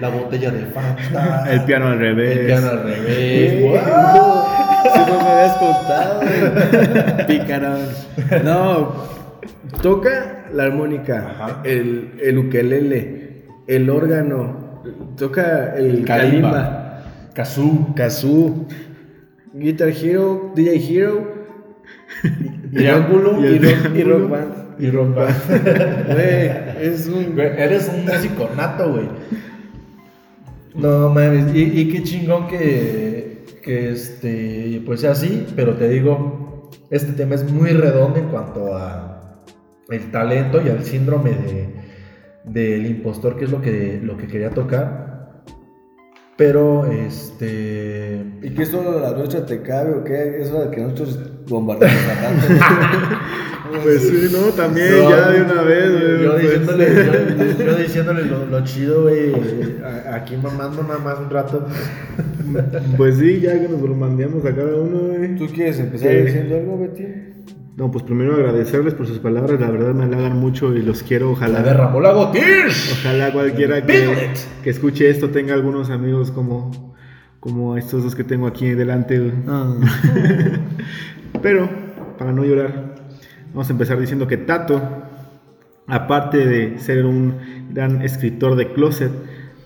[0.00, 2.38] la botella de Fanta, El piano al revés.
[2.38, 4.44] el piano al revés, no,
[4.92, 7.26] Si no me habías contado, güey.
[7.38, 7.78] Picarón.
[8.44, 8.92] No,
[9.82, 11.60] toca la armónica, Ajá.
[11.64, 14.67] el, el ukelele, el órgano,
[15.16, 16.50] toca el Kalimba.
[16.50, 18.66] kalimba, Kazoo, kazoo,
[19.54, 21.38] Guitar Hero, DJ Hero,
[22.72, 24.54] Triángulo y, y rock, y rock band.
[24.78, 25.34] y rock band.
[26.12, 27.34] Güey, es un...
[27.34, 29.08] Güey, eres un músico nato, güey.
[30.74, 36.70] No mames, y, y qué chingón que, que este, pues sea así, pero te digo,
[36.90, 39.44] este tema es muy redondo en cuanto a
[39.88, 41.77] el talento y al síndrome de,
[42.48, 45.42] del impostor, que es lo que, lo que quería tocar.
[46.36, 48.24] Pero, este...
[48.42, 50.40] ¿Y qué solo la noche te cabe o qué?
[50.40, 52.46] Eso de que nosotros bombardeamos a tanto.
[53.82, 56.22] Pues sí, no, también, No, ya de una vez, güey.
[56.22, 56.42] Yo pues.
[56.42, 56.86] diciéndole,
[57.58, 59.34] yo, yo diciéndole lo, lo chido, güey.
[60.10, 61.66] Aquí mamando nada más un rato.
[62.96, 65.36] Pues sí, ya que nos lo mandamos a cada uno, güey.
[65.36, 66.24] ¿Tú quieres empezar ¿Qué?
[66.24, 67.27] diciendo algo, Betty?
[67.78, 71.26] No, pues primero agradecerles por sus palabras, la verdad me halagan mucho y los quiero,
[71.26, 71.62] La ojalá.
[71.62, 72.94] derramó la gotish.
[72.98, 74.30] Ojalá cualquiera que,
[74.64, 76.96] que escuche esto tenga algunos amigos como,
[77.38, 79.20] como estos dos que tengo aquí delante.
[79.20, 79.32] güey.
[81.40, 81.68] Pero,
[82.18, 82.96] para no llorar,
[83.52, 84.82] vamos a empezar diciendo que Tato,
[85.86, 87.36] aparte de ser un
[87.72, 89.12] gran escritor de closet,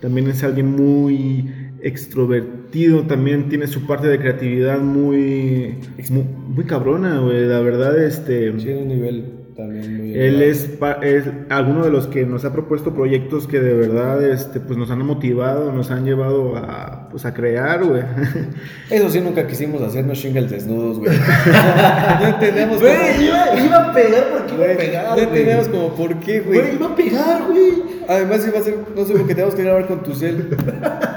[0.01, 1.51] también es alguien muy
[1.83, 5.77] extrovertido, también tiene su parte de creatividad muy,
[6.09, 7.45] muy, muy cabrona, güey.
[7.45, 8.57] La verdad, este...
[8.59, 10.69] Sí, un nivel también muy Él es,
[11.01, 14.89] es alguno de los que nos ha propuesto proyectos que de verdad este, pues nos
[14.91, 18.01] han motivado, nos han llevado a, pues, a crear, güey.
[18.89, 21.11] Eso sí, nunca quisimos hacernos shingles desnudos, güey.
[22.21, 22.89] no entendemos cómo...
[22.89, 26.39] Güey, iba, iba a pegar porque iba a Güey, pegar, no entendemos como por qué,
[26.39, 26.59] güey.
[26.59, 27.93] Güey, iba a pegar, güey.
[28.07, 30.49] Además iba a ser, no sé, porque tenemos que grabar con tu cel.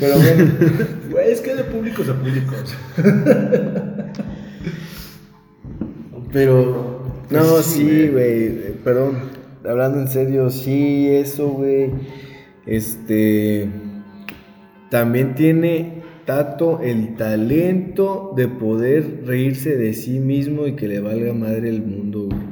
[0.00, 0.50] Pero bueno,
[1.10, 2.76] Güey, es que de públicos a públicos.
[6.32, 7.00] pero...
[7.30, 9.18] No, Pues sí, güey, eh, perdón,
[9.64, 11.90] hablando en serio, sí, eso, güey,
[12.66, 13.68] este,
[14.90, 21.32] también tiene Tato el talento de poder reírse de sí mismo y que le valga
[21.32, 22.49] madre el mundo, güey.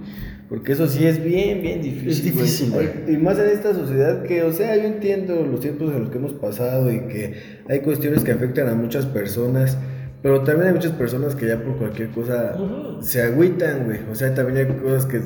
[0.48, 2.08] Porque eso sí es bien, bien difícil.
[2.08, 2.88] Es difícil, güey.
[3.06, 6.16] Y más en esta sociedad que, o sea, yo entiendo los tiempos en los que
[6.16, 7.34] hemos pasado y que
[7.68, 9.76] hay cuestiones que afectan a muchas personas,
[10.22, 13.02] pero también hay muchas personas que ya por cualquier cosa Ujú.
[13.02, 13.98] se agüitan, güey.
[14.10, 15.20] O sea, también hay cosas que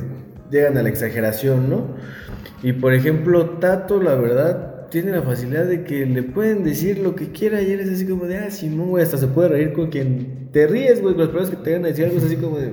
[0.51, 1.95] llegan a la exageración, ¿no?
[2.63, 7.15] Y por ejemplo, Tato, la verdad, tiene la facilidad de que le pueden decir lo
[7.15, 9.89] que quiera y eres así como de, ah, Simón, güey, hasta se puede reír con
[9.89, 12.37] quien te ríes, güey, con las personas que te van a decir algo es así
[12.37, 12.73] como de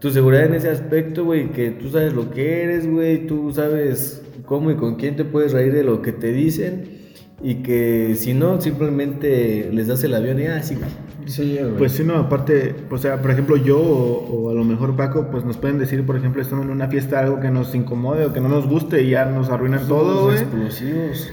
[0.00, 4.22] tu seguridad en ese aspecto, güey, que tú sabes lo que eres, güey, tú sabes
[4.46, 7.00] cómo y con quién te puedes reír de lo que te dicen
[7.42, 10.88] y que si no, simplemente les das el avión y, ah, sí, güey.
[11.26, 11.76] Sí, güey.
[11.76, 15.28] Pues sí, no, aparte, o sea, por ejemplo, yo o, o a lo mejor Paco,
[15.30, 18.32] pues nos pueden decir, por ejemplo, estamos en una fiesta algo que nos incomode o
[18.32, 20.38] que no nos guste y ya nos arruinan todo, güey.
[20.38, 21.30] explosivos.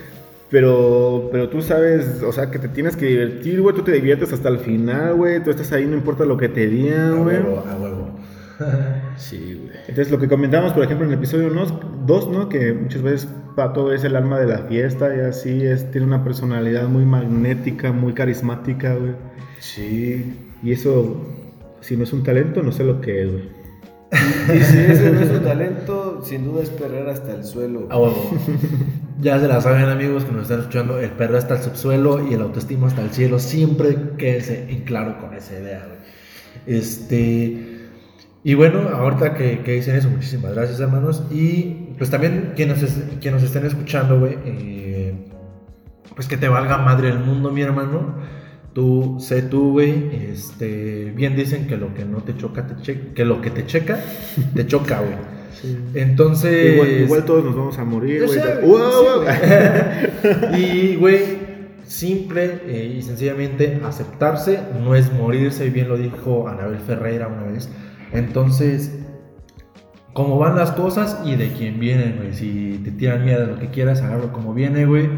[0.49, 4.31] Pero, pero tú sabes, o sea, que te tienes que divertir, güey, tú te diviertes
[4.31, 7.37] hasta el final, güey, tú estás ahí, no importa lo que te digan, güey.
[7.37, 8.06] huevo, a huevo.
[9.17, 9.77] Sí, güey.
[9.87, 11.49] Entonces, lo que comentamos, por ejemplo, en el episodio
[12.05, 12.49] 2, ¿no?
[12.49, 16.23] Que muchas veces Pato es el alma de la fiesta y así, es, tiene una
[16.23, 19.13] personalidad muy magnética, muy carismática, güey.
[19.59, 20.35] Sí.
[20.63, 21.25] Y eso,
[21.81, 23.57] si no es un talento, no sé lo que es, güey.
[24.11, 27.87] Y si ese no es su talento, sin duda es perder hasta el suelo.
[27.89, 28.31] A huevo.
[29.19, 30.99] Ya se la saben, amigos, que nos están escuchando.
[30.99, 33.39] El perro está al subsuelo y el autoestima está al cielo.
[33.39, 36.77] Siempre quédense en claro con esa idea, güey.
[36.77, 37.76] Este.
[38.43, 41.23] Y bueno, ahorita que, que dicen eso, muchísimas gracias, hermanos.
[41.31, 45.15] Y pues también, quienes nos, nos estén escuchando, güey, eh,
[46.15, 48.15] pues que te valga madre el mundo, mi hermano.
[48.73, 50.31] Tú, sé tú, güey.
[50.31, 53.13] Este, bien dicen que lo que no te choca, te checa.
[53.13, 53.99] Que lo que te checa,
[54.53, 55.15] te choca, güey.
[55.95, 56.73] Entonces.
[56.73, 58.39] Igual, igual todos nos vamos a morir, güey.
[58.63, 59.27] ¡Wow, sí,
[60.43, 60.55] wow!
[60.57, 61.19] y, güey,
[61.85, 67.51] simple eh, y sencillamente aceptarse no es morirse, y bien lo dijo Anabel Ferreira una
[67.51, 67.69] vez.
[68.11, 68.97] Entonces,
[70.13, 72.33] como van las cosas y de quién vienen, güey.
[72.33, 75.09] Si te tiran miedo de lo que quieras, agarro como viene, güey.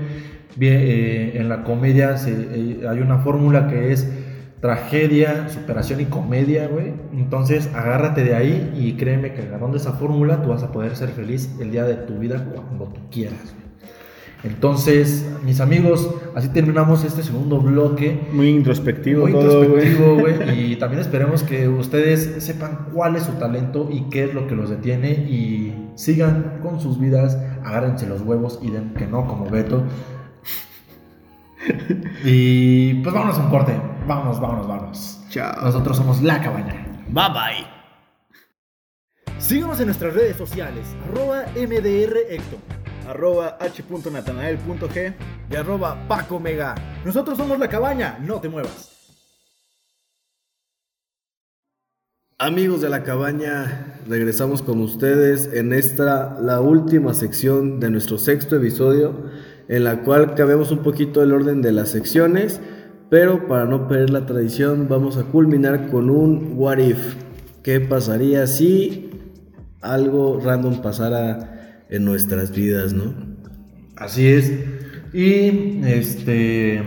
[0.60, 4.12] Eh, en la comedia eh, hay una fórmula que es
[4.60, 6.94] tragedia, superación y comedia, güey.
[7.14, 11.10] Entonces, agárrate de ahí y créeme que agarrando esa fórmula tú vas a poder ser
[11.10, 13.69] feliz el día de tu vida cuando tú quieras, güey.
[14.44, 18.30] Entonces, mis amigos, así terminamos este segundo bloque.
[18.32, 20.72] Muy introspectivo Muy todo, introspectivo, güey.
[20.72, 24.56] Y también esperemos que ustedes sepan cuál es su talento y qué es lo que
[24.56, 25.12] los detiene.
[25.12, 29.84] Y sigan con sus vidas, agárrense los huevos y den que no, como Beto.
[32.24, 33.74] Y pues vámonos a un corte.
[34.08, 35.20] Vámonos, vámonos, vámonos.
[35.30, 35.62] Chao.
[35.62, 36.86] Nosotros somos La Cabaña.
[37.10, 37.80] Bye bye.
[39.38, 42.79] Síguenos en nuestras redes sociales, arroba MDRHector
[43.10, 45.14] Arroba h.natanael.g.
[45.50, 46.76] y arroba Paco Mega.
[47.04, 48.92] Nosotros somos La Cabaña, no te muevas.
[52.38, 58.58] Amigos de la cabaña, regresamos con ustedes en esta, la última sección de nuestro sexto
[58.58, 59.14] episodio,
[59.68, 62.62] en la cual cambiamos un poquito el orden de las secciones,
[63.10, 67.16] pero para no perder la tradición vamos a culminar con un what if.
[67.64, 69.10] ¿Qué pasaría si
[69.82, 71.59] algo random pasara
[71.90, 73.14] en nuestras vidas, no?
[73.96, 74.54] Así es.
[75.14, 76.82] Y este.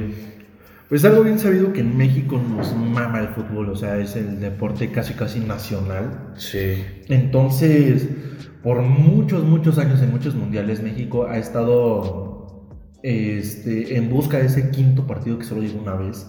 [0.88, 4.40] Pues algo bien sabido que en México nos mama el fútbol, o sea, es el
[4.40, 6.34] deporte casi casi nacional.
[6.36, 6.84] Sí.
[7.09, 8.09] Entonces,
[8.62, 12.68] por muchos, muchos años en muchos mundiales, México ha estado
[13.03, 16.26] este, en busca de ese quinto partido que solo llegó una vez.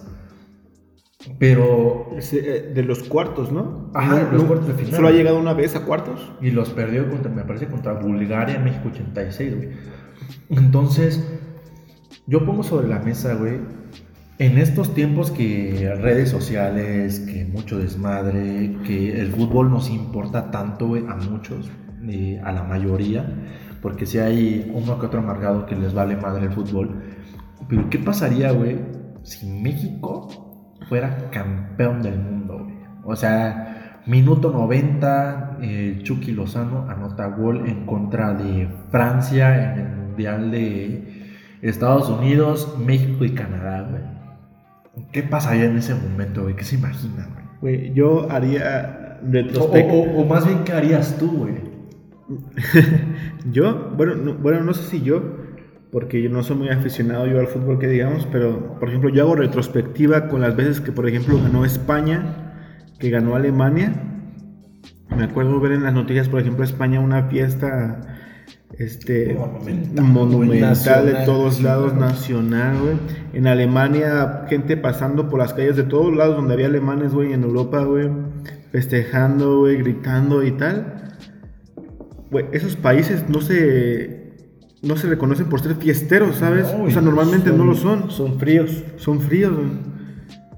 [1.38, 2.10] Pero.
[2.32, 3.90] Eh, de los cuartos, ¿no?
[3.94, 4.94] Ajá, No, los no, cuartos de final.
[4.94, 6.32] Solo ha llegado una vez a cuartos.
[6.40, 9.68] Y los perdió contra, me parece, contra Bulgaria México 86, güey.
[10.50, 11.24] Entonces,
[12.26, 13.60] yo pongo sobre la mesa, güey,
[14.38, 20.88] En estos tiempos que redes sociales, que mucho desmadre, que el fútbol nos importa tanto,
[20.88, 21.70] güey, a muchos,
[22.08, 23.32] eh, a la mayoría,
[23.80, 27.02] porque si hay uno que otro amargado que les vale madre el fútbol.
[27.68, 28.78] Pero ¿qué pasaría, güey,
[29.22, 30.43] si México
[30.94, 32.76] fuera campeón del mundo, güey?
[33.02, 39.96] O sea, minuto 90, eh, Chucky Lozano anota gol en contra de Francia en el
[39.96, 41.32] Mundial de
[41.62, 45.04] Estados Unidos, México y Canadá, güey.
[45.10, 46.54] ¿Qué pasaría en ese momento, güey?
[46.54, 47.26] ¿Qué se imaginan,
[47.60, 47.78] güey?
[47.78, 49.94] Güey, yo haría O, retrospectiva.
[49.94, 51.54] o- o más bien, ¿qué harías tú, güey?
[53.50, 55.20] Yo, bueno no, bueno, no sé si yo,
[55.94, 59.22] porque yo no soy muy aficionado yo al fútbol que digamos, pero por ejemplo yo
[59.22, 63.92] hago retrospectiva con las veces que por ejemplo ganó España, que ganó Alemania.
[65.16, 68.00] Me acuerdo ver en las noticias, por ejemplo, España una fiesta
[68.76, 72.96] este Monumental, monumental, güey, de nacional, todos lados, nacional, güey.
[73.32, 77.44] En Alemania, gente pasando por las calles de todos lados donde había alemanes, güey, en
[77.44, 78.10] Europa, güey,
[78.72, 81.14] festejando, güey, gritando y tal.
[82.32, 84.13] Güey, esos países no se
[84.84, 86.66] no se reconocen por ser fiesteros, ¿sabes?
[86.76, 88.10] No, o sea, normalmente no lo son.
[88.10, 88.84] Son fríos.
[88.96, 89.94] Son fríos, güey.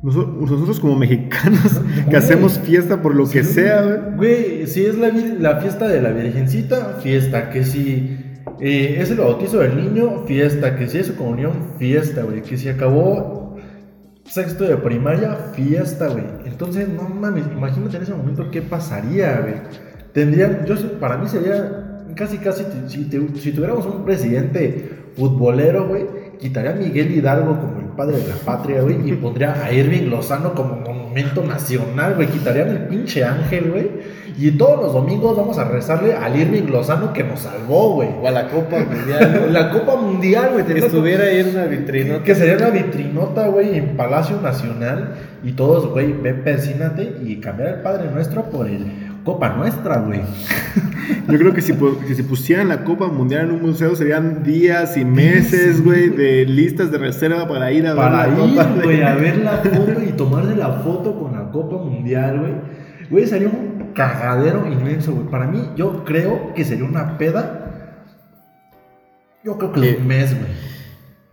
[0.03, 4.17] Noso- Nosotros como mexicanos que hacemos fiesta por lo que sea, güey.
[4.17, 7.51] Güey, si es la fiesta de la Virgencita, fiesta.
[7.51, 8.19] Que si
[8.61, 10.77] eh, es el bautizo del niño, fiesta.
[10.77, 12.43] Que si es su comunión, fiesta, güey.
[12.43, 13.57] Que si acabó
[14.25, 16.25] sexto de primaria, fiesta, güey.
[16.45, 19.55] Entonces, no mames, imagínate en ese momento qué pasaría, güey.
[20.13, 21.86] Tendrían, yo sé- para mí sería
[22.17, 26.05] casi, casi, si, te- si tuviéramos un presidente futbolero, güey,
[26.41, 30.11] quitaría a Miguel Hidalgo como el padre de la patria, güey, y pondría a Irving
[30.11, 32.29] Lozano como monumento nacional, güey.
[32.29, 33.91] Quitarían el pinche ángel, güey.
[34.39, 38.11] Y todos los domingos vamos a rezarle al Irving Lozano que nos salvó, güey.
[38.23, 39.49] O a la Copa Mundial.
[39.51, 40.67] La Copa Mundial, güey.
[40.67, 42.23] que estuviera ahí en una vitrina.
[42.23, 45.15] que sería una vitrinota, güey, en Palacio Nacional.
[45.43, 48.85] Y todos, güey, ve, persínate y cambiar el Padre Nuestro por el
[49.27, 50.21] Copa Nuestra, güey.
[51.29, 54.97] Yo creo que si, que si pusieran la Copa Mundial en un museo serían días
[54.97, 58.83] y meses, güey, de listas de reserva para ir a ver Para la ir, de-
[58.85, 62.53] güey, a ver la foto y tomarle la foto con la Copa Mundial, güey.
[63.11, 65.27] Güey, sería un cagadero inmenso, güey.
[65.27, 67.63] Para mí, yo creo que sería una peda.
[69.45, 70.53] Yo creo que de un mes, güey.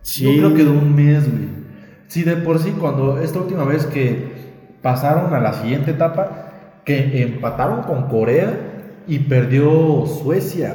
[0.02, 0.24] Sí.
[0.24, 1.48] Yo creo que de un mes, güey.
[2.08, 4.34] Sí, de por sí, cuando esta última vez que
[4.82, 6.43] pasaron a la siguiente etapa,
[6.84, 8.52] que empataron con Corea
[9.06, 10.74] y perdió Suecia.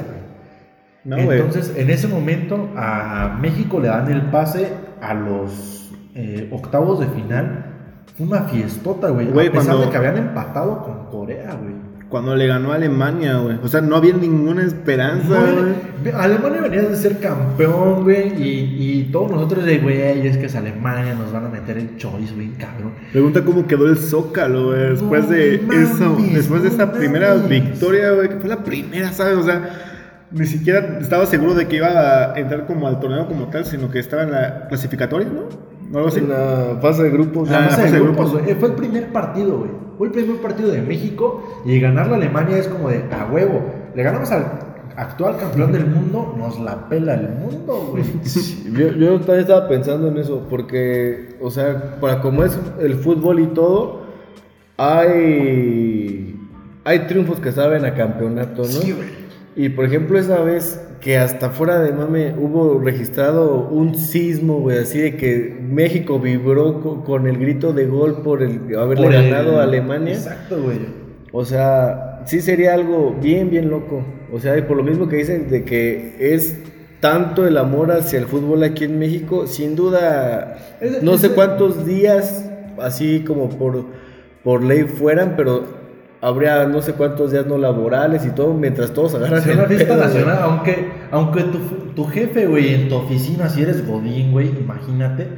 [1.04, 1.16] No.
[1.16, 4.68] Entonces, en ese momento, a México le dan el pase
[5.00, 7.66] a los eh, octavos de final.
[8.18, 9.26] Una fiestota, güey.
[9.28, 11.74] Güey, a pesar cuando- de que habían empatado con Corea, güey.
[12.10, 13.56] Cuando le ganó a Alemania, güey.
[13.62, 16.12] O sea, no había ninguna esperanza, güey.
[16.12, 20.56] Alemania venía de ser campeón, güey, y, y todos nosotros de, güey, es que es
[20.56, 22.92] Alemania, nos van a meter el choice, güey, cabrón.
[23.12, 27.34] Pregunta cómo quedó el Zócalo, güey, después No de mames, eso, después de esa primera
[27.36, 29.36] victoria, güey, que fue la primera, ¿sabes?
[29.38, 29.70] O sea,
[30.32, 33.88] ni siquiera estaba seguro de que iba a entrar como al torneo como tal, sino
[33.88, 35.42] que estaba en la clasificatoria, ¿no?
[35.90, 36.18] ¿No algo así?
[36.18, 37.48] En la fase de grupos.
[37.50, 38.42] La Ah, fase de de grupos, grupos.
[38.42, 39.70] güey, fue el primer partido, güey.
[40.00, 43.60] Fue el primer partido de México y ganar la Alemania es como de, a huevo,
[43.94, 44.46] le ganamos al
[44.96, 48.04] actual campeón del mundo, nos la pela el mundo, güey.
[48.72, 53.40] Yo, yo también estaba pensando en eso, porque, o sea, para como es el fútbol
[53.40, 54.06] y todo,
[54.78, 56.34] hay,
[56.84, 58.68] hay triunfos que saben a campeonato, ¿no?
[58.68, 59.08] Sí, güey.
[59.54, 64.78] Y por ejemplo, esa vez que hasta fuera de mame hubo registrado un sismo, güey,
[64.78, 69.14] así de que México vibró co- con, el grito de gol por el haberle Por
[69.14, 70.12] el- ganado a Alemania.
[70.14, 70.78] Exacto, güey.
[71.32, 74.02] O sea, sí sería algo bien, bien loco.
[74.32, 76.58] O sea, y por lo mismo que dicen de que es
[77.00, 80.58] tanto el amor hacia el fútbol aquí en México, sin duda,
[81.02, 83.84] no sé cuántos días así como por,
[84.44, 85.79] por ley fueran, pero
[86.20, 89.96] habría no sé cuántos días no laborales y todo, mientras todos agarran Hacer una fiesta
[89.96, 90.50] nacional, güey.
[90.50, 91.58] aunque, aunque tu,
[91.94, 95.28] tu jefe, güey, en tu oficina, si eres Godín, güey, imagínate,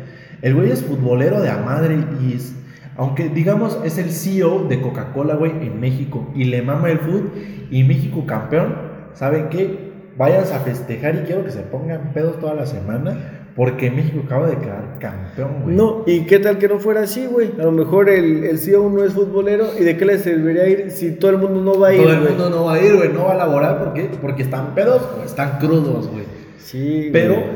[0.43, 2.55] el güey es futbolero de a madre y es,
[2.97, 7.31] aunque digamos es el CEO de Coca-Cola, güey, en México y le mama el fútbol
[7.71, 8.75] y México campeón,
[9.15, 9.93] ¿saben qué?
[10.19, 14.47] Vayas a festejar y quiero que se pongan pedos toda la semana porque México acaba
[14.49, 15.77] de quedar campeón, güey.
[15.77, 17.51] No, ¿y qué tal que no fuera así, güey?
[17.61, 20.91] A lo mejor el, el CEO no es futbolero y de qué le serviría ir
[20.91, 22.31] si todo el mundo no va a ir, Todo el güey?
[22.31, 24.09] mundo no va a ir, güey, no va a laborar, ¿por qué?
[24.21, 26.25] Porque están pedos o están crudos, güey.
[26.59, 27.47] Sí, Pero güey.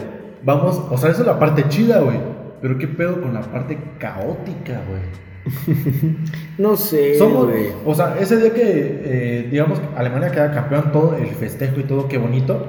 [0.45, 2.19] vamos, o sea, esa es la parte chida, güey.
[2.61, 5.03] Pero qué pedo con la parte caótica, güey.
[6.59, 7.69] no sé, Somos, güey.
[7.85, 12.09] o sea, ese día que, eh, digamos, Alemania queda campeón, todo el festejo y todo,
[12.09, 12.67] qué bonito.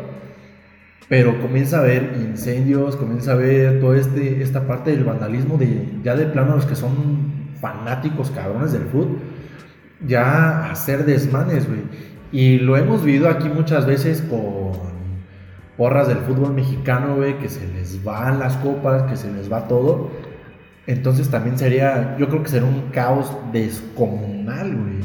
[1.10, 5.88] Pero comienza a haber incendios, comienza a ver toda este, esta parte del vandalismo de
[6.04, 9.18] ya de plano los que son fanáticos cabrones del fútbol,
[10.06, 11.82] ya hacer desmanes, güey.
[12.32, 14.74] Y lo hemos vivido aquí muchas veces con
[15.78, 19.68] porras del fútbol mexicano, güey, que se les van las copas, que se les va
[19.68, 20.10] todo.
[20.88, 25.00] Entonces también sería, yo creo que sería un caos descomunal, güey.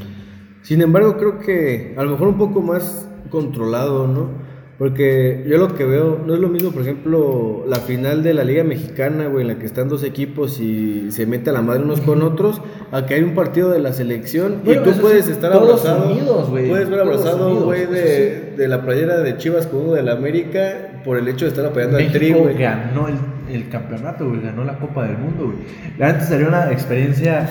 [0.62, 4.51] Sin embargo, creo que a lo mejor un poco más controlado, ¿no?
[4.78, 8.42] Porque yo lo que veo, no es lo mismo, por ejemplo, la final de la
[8.42, 11.84] Liga Mexicana, güey, en la que están dos equipos y se mete a la madre
[11.84, 12.60] unos con otros,
[12.90, 16.10] a que hay un partido de la selección Bueno, y tú puedes sí, estar abrazado.
[16.10, 16.68] unidos, güey.
[16.68, 20.91] Puedes ver abrazado güey de, de la playera de Chivas con uno de la América
[21.04, 22.58] por el hecho de estar apoyando al tri, México güey.
[22.58, 23.16] ganó el,
[23.54, 25.58] el campeonato, güey, ganó la Copa del Mundo, güey.
[25.98, 27.48] La verdad sería una experiencia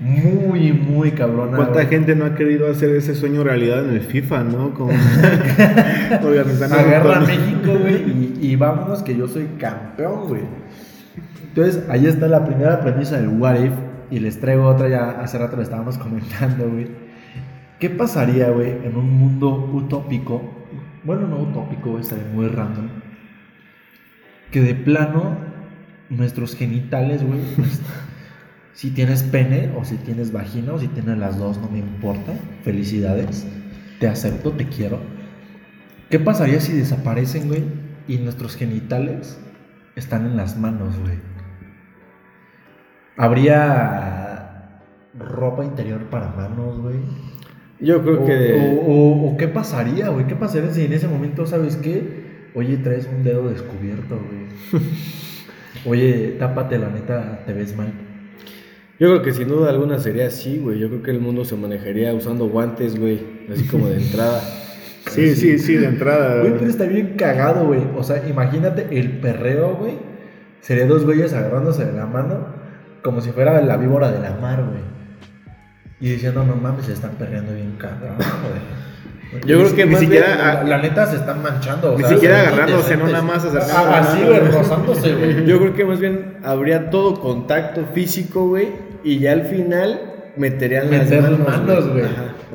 [0.00, 1.56] muy, muy cabrona.
[1.56, 1.86] ¿Cuánta güey.
[1.86, 4.74] gente no ha querido hacer ese sueño realidad en el FIFA, no?
[4.74, 4.92] Como
[6.12, 7.20] Agarra a.
[7.20, 10.42] México, güey, y, y vámonos que yo soy campeón, güey.
[11.48, 13.72] Entonces, ahí está la primera premisa del What If.
[14.10, 16.86] Y les traigo otra ya, hace rato le estábamos comentando, güey.
[17.78, 20.57] ¿Qué pasaría, güey, en un mundo utópico?
[21.04, 22.88] Bueno, no utópico, estaría muy random.
[24.50, 25.36] Que de plano,
[26.08, 27.40] nuestros genitales, güey,
[28.72, 32.32] si tienes pene o si tienes vagina o si tienes las dos, no me importa.
[32.62, 33.46] Felicidades.
[34.00, 35.00] Te acepto, te quiero.
[36.10, 37.64] ¿Qué pasaría si desaparecen, güey?
[38.06, 39.38] Y nuestros genitales
[39.96, 41.18] están en las manos, güey.
[43.16, 44.80] Habría
[45.18, 47.00] ropa interior para manos, güey.
[47.80, 48.54] Yo creo O, que...
[48.54, 50.26] o- o- o qué pasaría, güey.
[50.26, 52.02] ¿Qué pasaría si en ese momento, ¿sabes qué?
[52.54, 54.82] Oye, traes un dedo descubierto, güey.
[55.86, 57.92] Oye, tápate, la neta, te ves mal.
[58.98, 60.78] Yo creo que sin duda alguna sería así, güey.
[60.80, 63.20] Yo creo que el mundo se manejaría usando guantes, güey.
[63.52, 64.40] Así como de entrada.
[65.08, 66.40] Sí, sí, sí, de entrada.
[66.42, 67.80] Güey, pero está bien cagado, güey.
[67.96, 69.94] O sea, imagínate el perreo, güey.
[70.60, 72.48] Sería dos güeyes agarrándose de la mano
[73.02, 74.82] como si fuera la víbora de la mar, güey.
[76.00, 78.78] Y diciendo, no mames, se están perreando bien cabrón, güey.
[79.44, 81.92] Yo Ni creo que ni más siquiera, bien- la, la neta se están manchando.
[81.92, 85.44] o Ni sea, siquiera agarrándose, no nada más acercándose Ah, Así, güey, rozándose, güey.
[85.46, 88.68] Yo creo que más bien habría todo contacto físico, güey,
[89.04, 90.00] y ya al final
[90.36, 92.04] meterían las Meter manos, manos, güey.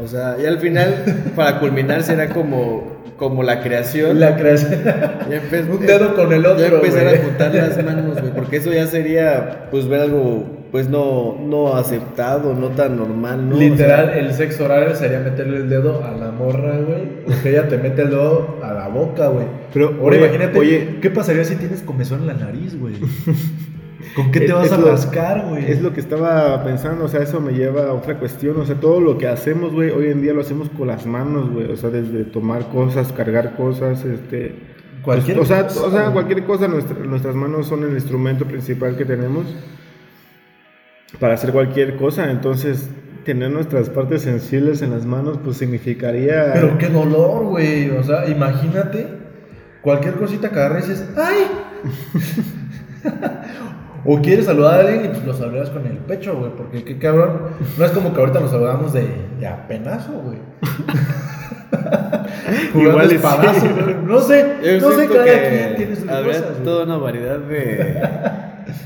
[0.04, 0.96] O sea, ya al final,
[1.36, 4.20] para culminar, será como, como la creación.
[4.20, 4.82] La creación.
[5.30, 5.42] Ya
[5.72, 8.88] Un dedo con el otro, Ya empezar a juntar las manos, güey, porque eso ya
[8.88, 13.56] sería, pues, ver algo, pues, no, no aceptado, no tan normal, ¿no?
[13.58, 17.24] Literal, O sea, el sexo oral sería meterle el dedo a la morra, güey.
[17.26, 19.46] Porque ella te mete el dedo a la boca, güey.
[19.72, 20.98] Pero, Ahora oye, imagínate, oye.
[21.02, 22.96] ¿qué pasaría si tienes comezón en la nariz, güey?
[24.16, 25.72] ¿Con qué te Es- vas es a rascar, güey?
[25.72, 28.76] Es lo que estaba pensando, o sea, eso me lleva a otra cuestión, o sea,
[28.76, 31.76] todo lo que hacemos, güey, hoy en día lo hacemos con las manos, güey, o
[31.78, 34.56] sea, desde tomar cosas, cargar cosas, este...
[35.04, 38.46] Cualquier pues, o sea, cosa, o sea, cualquier cosa, nuestra- nuestras manos son el instrumento
[38.46, 39.46] principal que tenemos
[41.20, 42.90] para hacer cualquier cosa, entonces
[43.24, 46.52] tener nuestras partes sensibles en las manos, pues significaría...
[46.54, 47.90] Pero qué dolor, güey.
[47.92, 49.08] O sea, imagínate
[49.82, 51.48] cualquier cosita que agarres y dices, ¡ay!
[54.06, 56.52] o quieres saludar a alguien y pues lo saludas con el pecho, güey.
[56.52, 57.52] Porque qué cabrón.
[57.78, 59.08] No es como que ahorita nos saludamos de,
[59.40, 60.40] de apenazo, güey.
[62.88, 63.68] Igual espadazo, sí.
[63.68, 63.96] güey.
[64.06, 66.64] No sé, yo no sé, cada que quien tiene sus cosas, güey.
[66.64, 68.02] toda una variedad de,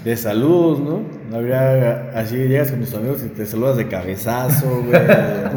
[0.03, 1.01] de saludos, ¿no?
[1.35, 5.01] Habría, así llegas con tus amigos y te saludas de cabezazo, güey,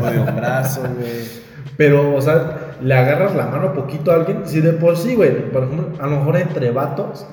[0.00, 1.50] o de hombrazo, güey.
[1.76, 4.42] Pero, o sea, le agarras la mano poquito a alguien.
[4.44, 7.26] Si de por sí, güey, por ejemplo, a lo mejor entre vatos,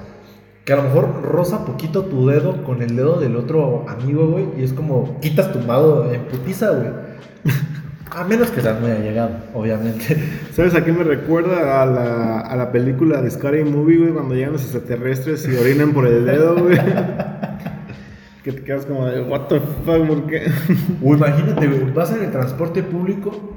[0.63, 4.47] que a lo mejor roza poquito tu dedo con el dedo del otro amigo, güey,
[4.57, 6.89] y es como quitas tu mano en putiza, güey.
[8.11, 10.17] A menos que seas muy allegado, obviamente.
[10.53, 11.83] ¿Sabes a qué me recuerda?
[11.83, 15.93] A la, a la película de Scary Movie, güey, cuando llegan los extraterrestres y orinan
[15.93, 16.77] por el dedo, güey.
[18.43, 20.43] que te quedas como de, what the fuck, ¿por qué?
[21.03, 23.53] O imagínate, güey, vas en el transporte público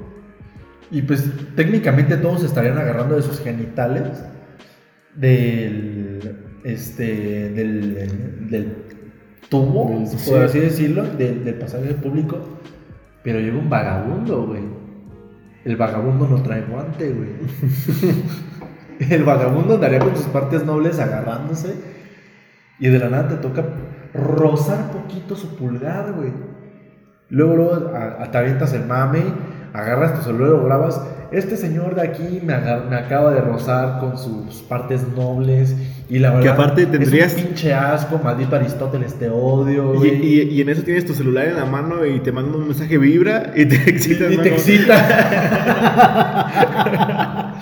[0.91, 1.23] y pues
[1.55, 4.03] técnicamente todos estarían agarrando de sus genitales
[5.15, 6.35] del
[6.65, 8.75] este del, del
[9.49, 10.33] tubo, Del- por sí.
[10.35, 12.39] así decirlo, del, del pasaje público,
[13.23, 14.61] pero llega un vagabundo, güey.
[15.63, 17.29] El vagabundo no trae guante, güey.
[19.09, 21.75] El vagabundo andaría con sus partes nobles agarrándose
[22.79, 23.63] y de la nada te toca
[24.13, 26.31] rozar poquito su pulgar, güey.
[27.29, 29.21] Luego, luego a- te avientas el mame,
[29.73, 31.01] agarras tu celular o grabas.
[31.31, 32.55] Este señor de aquí me,
[32.89, 35.75] me acaba de rozar con sus partes nobles.
[36.13, 40.25] Y la verdad, aparte es un tendrías- pinche asco, maldito Aristóteles, te odio, Y, güey.
[40.25, 42.97] y- y en eso tienes tu celular en la mano y te manda un mensaje
[42.97, 44.29] vibra y te excita.
[44.29, 44.95] Y te excita.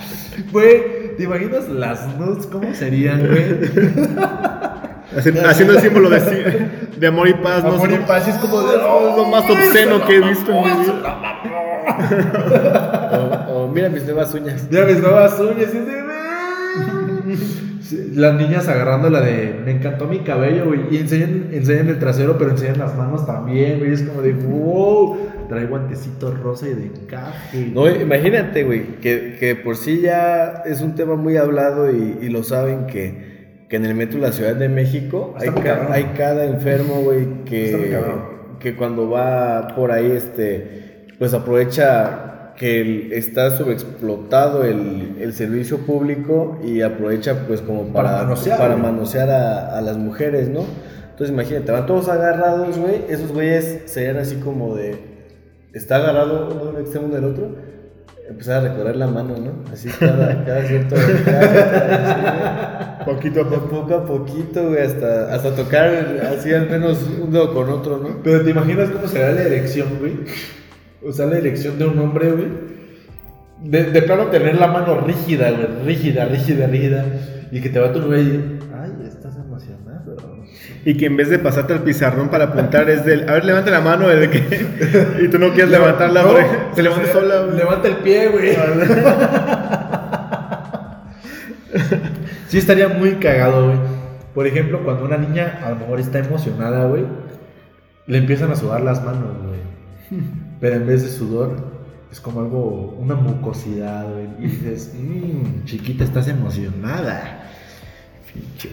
[0.52, 3.44] Güey, ¿Te imaginas las nudes cómo serían, güey?
[5.16, 7.62] Haci- Haciendo el símbolo de, de amor y paz.
[7.62, 10.56] no Amor y paz, es como de, Es lo más obsceno que he visto en
[10.56, 10.94] mi vida.
[13.48, 14.68] O, o mira mis nuevas uñas.
[14.70, 15.68] Ya mis nuevas uñas.
[15.70, 15.78] Sí,
[17.92, 20.80] Las niñas agarrando la de me encantó mi cabello, güey.
[20.90, 23.92] Y enseñan, enseñan el trasero, pero enseñan las manos también, güey.
[23.92, 25.18] Es como de wow.
[25.48, 27.70] Trae guantecito rosa y de encaje.
[27.74, 32.28] No, imagínate, güey, que, que por sí ya es un tema muy hablado y, y
[32.28, 36.04] lo saben que, que en el metro de la Ciudad de México hay, ca- hay
[36.16, 37.98] cada enfermo, güey, que,
[38.60, 42.29] que cuando va por ahí, este, pues aprovecha
[42.60, 48.76] que está sobreexplotado el, el servicio público y aprovecha pues como Para para, manosear, para
[48.76, 50.66] manosear a, a las mujeres, ¿no?
[51.10, 54.94] Entonces imagínate, van todos agarrados, güey, esos güeyes serían así como de,
[55.72, 57.56] está agarrado uno de un extremo del otro,
[58.28, 59.72] empezar a recorrer la mano, ¿no?
[59.72, 60.96] Así cada, cada cierto...
[61.24, 63.68] cada cierto- Poquito a poco.
[63.68, 65.86] poco a poquito, güey, hasta, hasta tocar
[66.36, 68.18] así al menos un dedo con otro, ¿no?
[68.22, 70.18] Pero te imaginas cómo será la erección, güey.
[71.02, 72.48] O sea, la erección de un hombre, güey.
[73.62, 75.66] De, de plano tener la mano rígida, güey.
[75.84, 77.04] Rígida, rígida, rígida.
[77.50, 78.58] Y que te va tu güey y.
[78.74, 80.16] Ay, estás emocionado.
[80.84, 83.28] Y que en vez de pasarte al pizarrón para apuntar es del.
[83.28, 84.38] A ver, levanta la mano, el que.
[85.22, 86.44] Y tú no quieres levantarla, No, güey.
[86.74, 87.56] Se levanta sola, güey.
[87.56, 88.56] Levanta el pie, güey.
[92.48, 93.78] sí, estaría muy cagado, güey.
[94.34, 97.04] Por ejemplo, cuando una niña a lo mejor está emocionada, güey,
[98.06, 100.20] le empiezan a sudar las manos, güey.
[100.60, 101.56] Pero en vez de sudor,
[102.12, 104.06] es como algo, una mucosidad.
[104.38, 107.50] Y dices, mmm, chiquita, estás emocionada.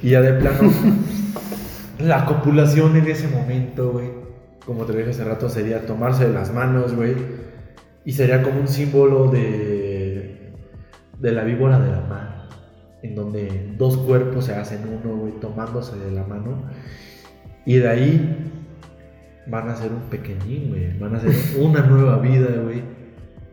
[0.02, 0.72] Y ya de plano,
[2.00, 4.10] la copulación en ese momento, güey,
[4.66, 7.16] como te dije hace rato, sería tomarse de las manos, güey.
[8.04, 10.54] Y sería como un símbolo de,
[11.20, 12.50] de la víbora de la mar.
[13.02, 16.64] En donde dos cuerpos se hacen uno, güey, tomándose de la mano.
[17.66, 18.57] Y de ahí
[19.50, 20.98] van a ser un pequeñín, güey.
[21.00, 22.82] Van a ser una nueva vida, güey.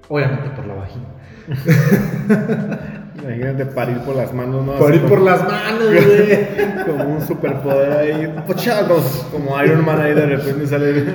[0.09, 1.07] Obviamente por la vagina.
[3.23, 4.73] Imagínate parir por las manos, ¿no?
[4.75, 6.85] Por Así ir por las manos, güey.
[6.87, 8.35] Como un superpoder ahí.
[8.47, 9.27] Pochagos.
[9.33, 11.05] Como Iron Man ahí de repente sale.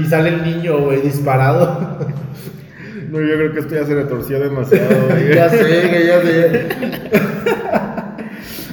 [0.00, 1.98] Y sale el niño, güey, disparado.
[3.10, 5.34] No, yo creo que esto ya se retorció demasiado, güey.
[5.34, 6.68] ya sé, güey, ya sé.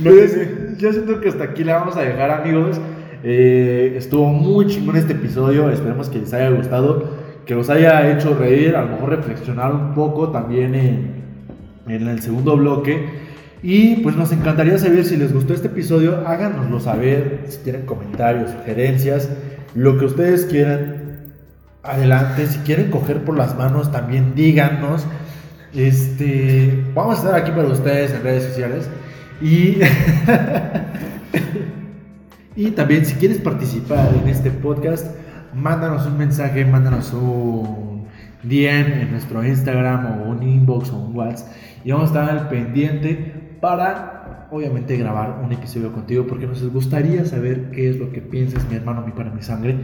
[0.02, 2.80] No Pues, sé yo siento que hasta aquí la vamos a dejar, amigos.
[3.24, 5.70] Eh, estuvo muy chingón este episodio.
[5.70, 7.10] Esperemos que les haya gustado,
[7.46, 11.24] que los haya hecho reír, a lo mejor reflexionar un poco también en,
[11.88, 13.24] en el segundo bloque.
[13.64, 16.28] Y pues nos encantaría saber si les gustó este episodio.
[16.28, 19.30] Háganoslo saber, si tienen comentarios, sugerencias,
[19.74, 21.02] lo que ustedes quieran.
[21.82, 25.06] Adelante, si quieren coger por las manos, también díganos.
[25.74, 28.90] Este, vamos a estar aquí para ustedes en redes sociales.
[29.42, 29.78] Y,
[32.56, 35.08] y también si quieres participar en este podcast,
[35.54, 38.06] mándanos un mensaje, mándanos un
[38.44, 41.52] DM en nuestro Instagram o un inbox o un WhatsApp.
[41.84, 47.26] Y vamos a estar al pendiente para, obviamente, grabar un episodio contigo porque nos gustaría
[47.26, 49.78] saber qué es lo que piensas, mi hermano, mi para mi sangre.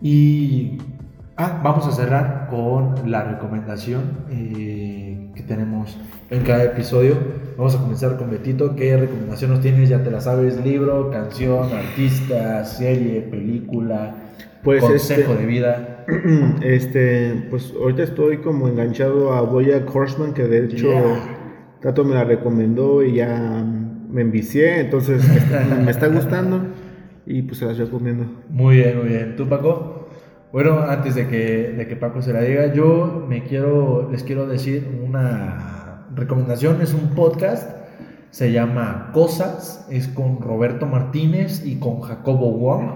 [0.00, 0.78] Y
[1.36, 5.96] ah, vamos a cerrar con la recomendación eh, que tenemos
[6.30, 7.14] en cada episodio.
[7.56, 8.74] Vamos a comenzar con Betito.
[8.74, 9.88] ¿Qué recomendación nos tienes?
[9.88, 14.14] Ya te la sabes: libro, canción, artista, serie, película,
[14.64, 15.92] Pues, consejo este- de vida.
[16.62, 21.32] Este, pues ahorita estoy como enganchado a Boya Horseman, que de hecho Yeah.
[21.80, 23.64] Tato me la recomendó y ya
[24.10, 25.22] me envicié, entonces
[25.84, 26.60] me está gustando
[27.26, 28.24] y pues se las recomiendo.
[28.48, 29.36] Muy bien, muy bien.
[29.36, 29.95] ¿Tú, Paco?
[30.56, 34.46] Bueno, antes de que, de que Paco se la diga, yo me quiero, les quiero
[34.46, 36.80] decir una recomendación.
[36.80, 37.76] Es un podcast,
[38.30, 42.88] se llama Cosas, es con Roberto Martínez y con Jacobo Wong.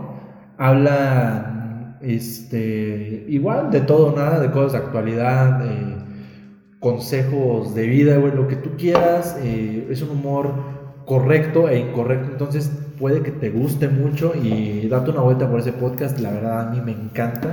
[0.57, 5.63] Hablan este, igual de todo, nada, de cosas de actualidad,
[6.79, 9.39] consejos de vida, güey, lo que tú quieras.
[9.43, 10.55] eh, es un humor
[11.05, 15.73] correcto e incorrecto, entonces puede que te guste mucho y date una vuelta por ese
[15.73, 17.51] podcast, la verdad a mí me encanta.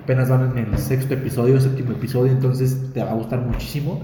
[0.00, 4.02] Apenas van en el sexto episodio, séptimo episodio, entonces te va a gustar muchísimo.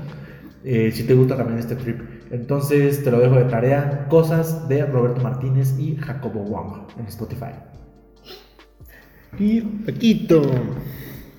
[0.65, 2.01] eh, si te gusta también este trip.
[2.31, 4.07] Entonces te lo dejo de tarea.
[4.09, 7.53] Cosas de Roberto Martínez y Jacobo Wong en Spotify.
[9.39, 10.43] Y Paquito.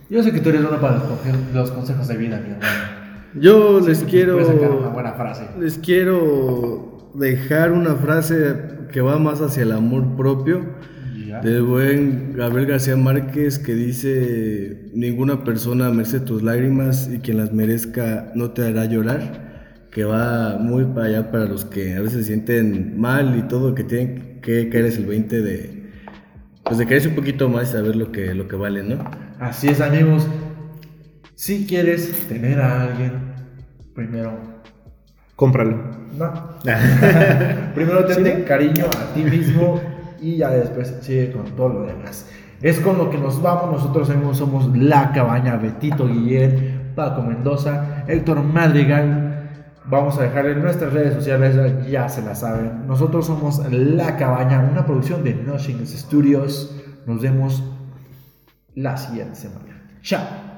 [0.09, 3.01] Yo sé que tú eres uno para escoger los consejos de vida, mi hermano.
[3.35, 4.43] Yo les quiero.
[4.45, 5.47] sacar una buena frase.
[5.59, 8.53] Les quiero dejar una frase
[8.91, 10.65] que va más hacia el amor propio
[11.27, 11.39] Ya.
[11.41, 17.53] del buen Gabriel García Márquez que dice ninguna persona merece tus lágrimas y quien las
[17.53, 19.51] merezca no te hará llorar
[19.91, 23.75] que va muy para allá para los que a veces se sienten mal y todo,
[23.75, 25.83] que tienen que caer el 20 de,
[26.63, 29.03] pues de creerse un poquito más y saber lo que, lo que vale, ¿no?
[29.39, 30.25] Así es, amigos.
[31.35, 33.11] Si quieres tener a alguien,
[33.93, 34.39] primero.
[35.41, 35.75] Cómpralo.
[36.19, 36.31] No.
[37.73, 39.81] primero ten cariño a ti mismo
[40.21, 42.27] y ya después sigue con todo lo demás.
[42.61, 43.71] Es con lo que nos vamos.
[43.71, 49.71] Nosotros somos, somos La Cabaña, Betito Guillén, Paco Mendoza, Héctor Madrigal.
[49.85, 51.57] Vamos a dejar en nuestras redes sociales,
[51.89, 52.85] ya se la saben.
[52.85, 56.79] Nosotros somos La Cabaña, una producción de Nothing Studios.
[57.07, 57.63] Nos vemos
[58.75, 59.81] la siguiente semana.
[60.03, 60.50] Chao.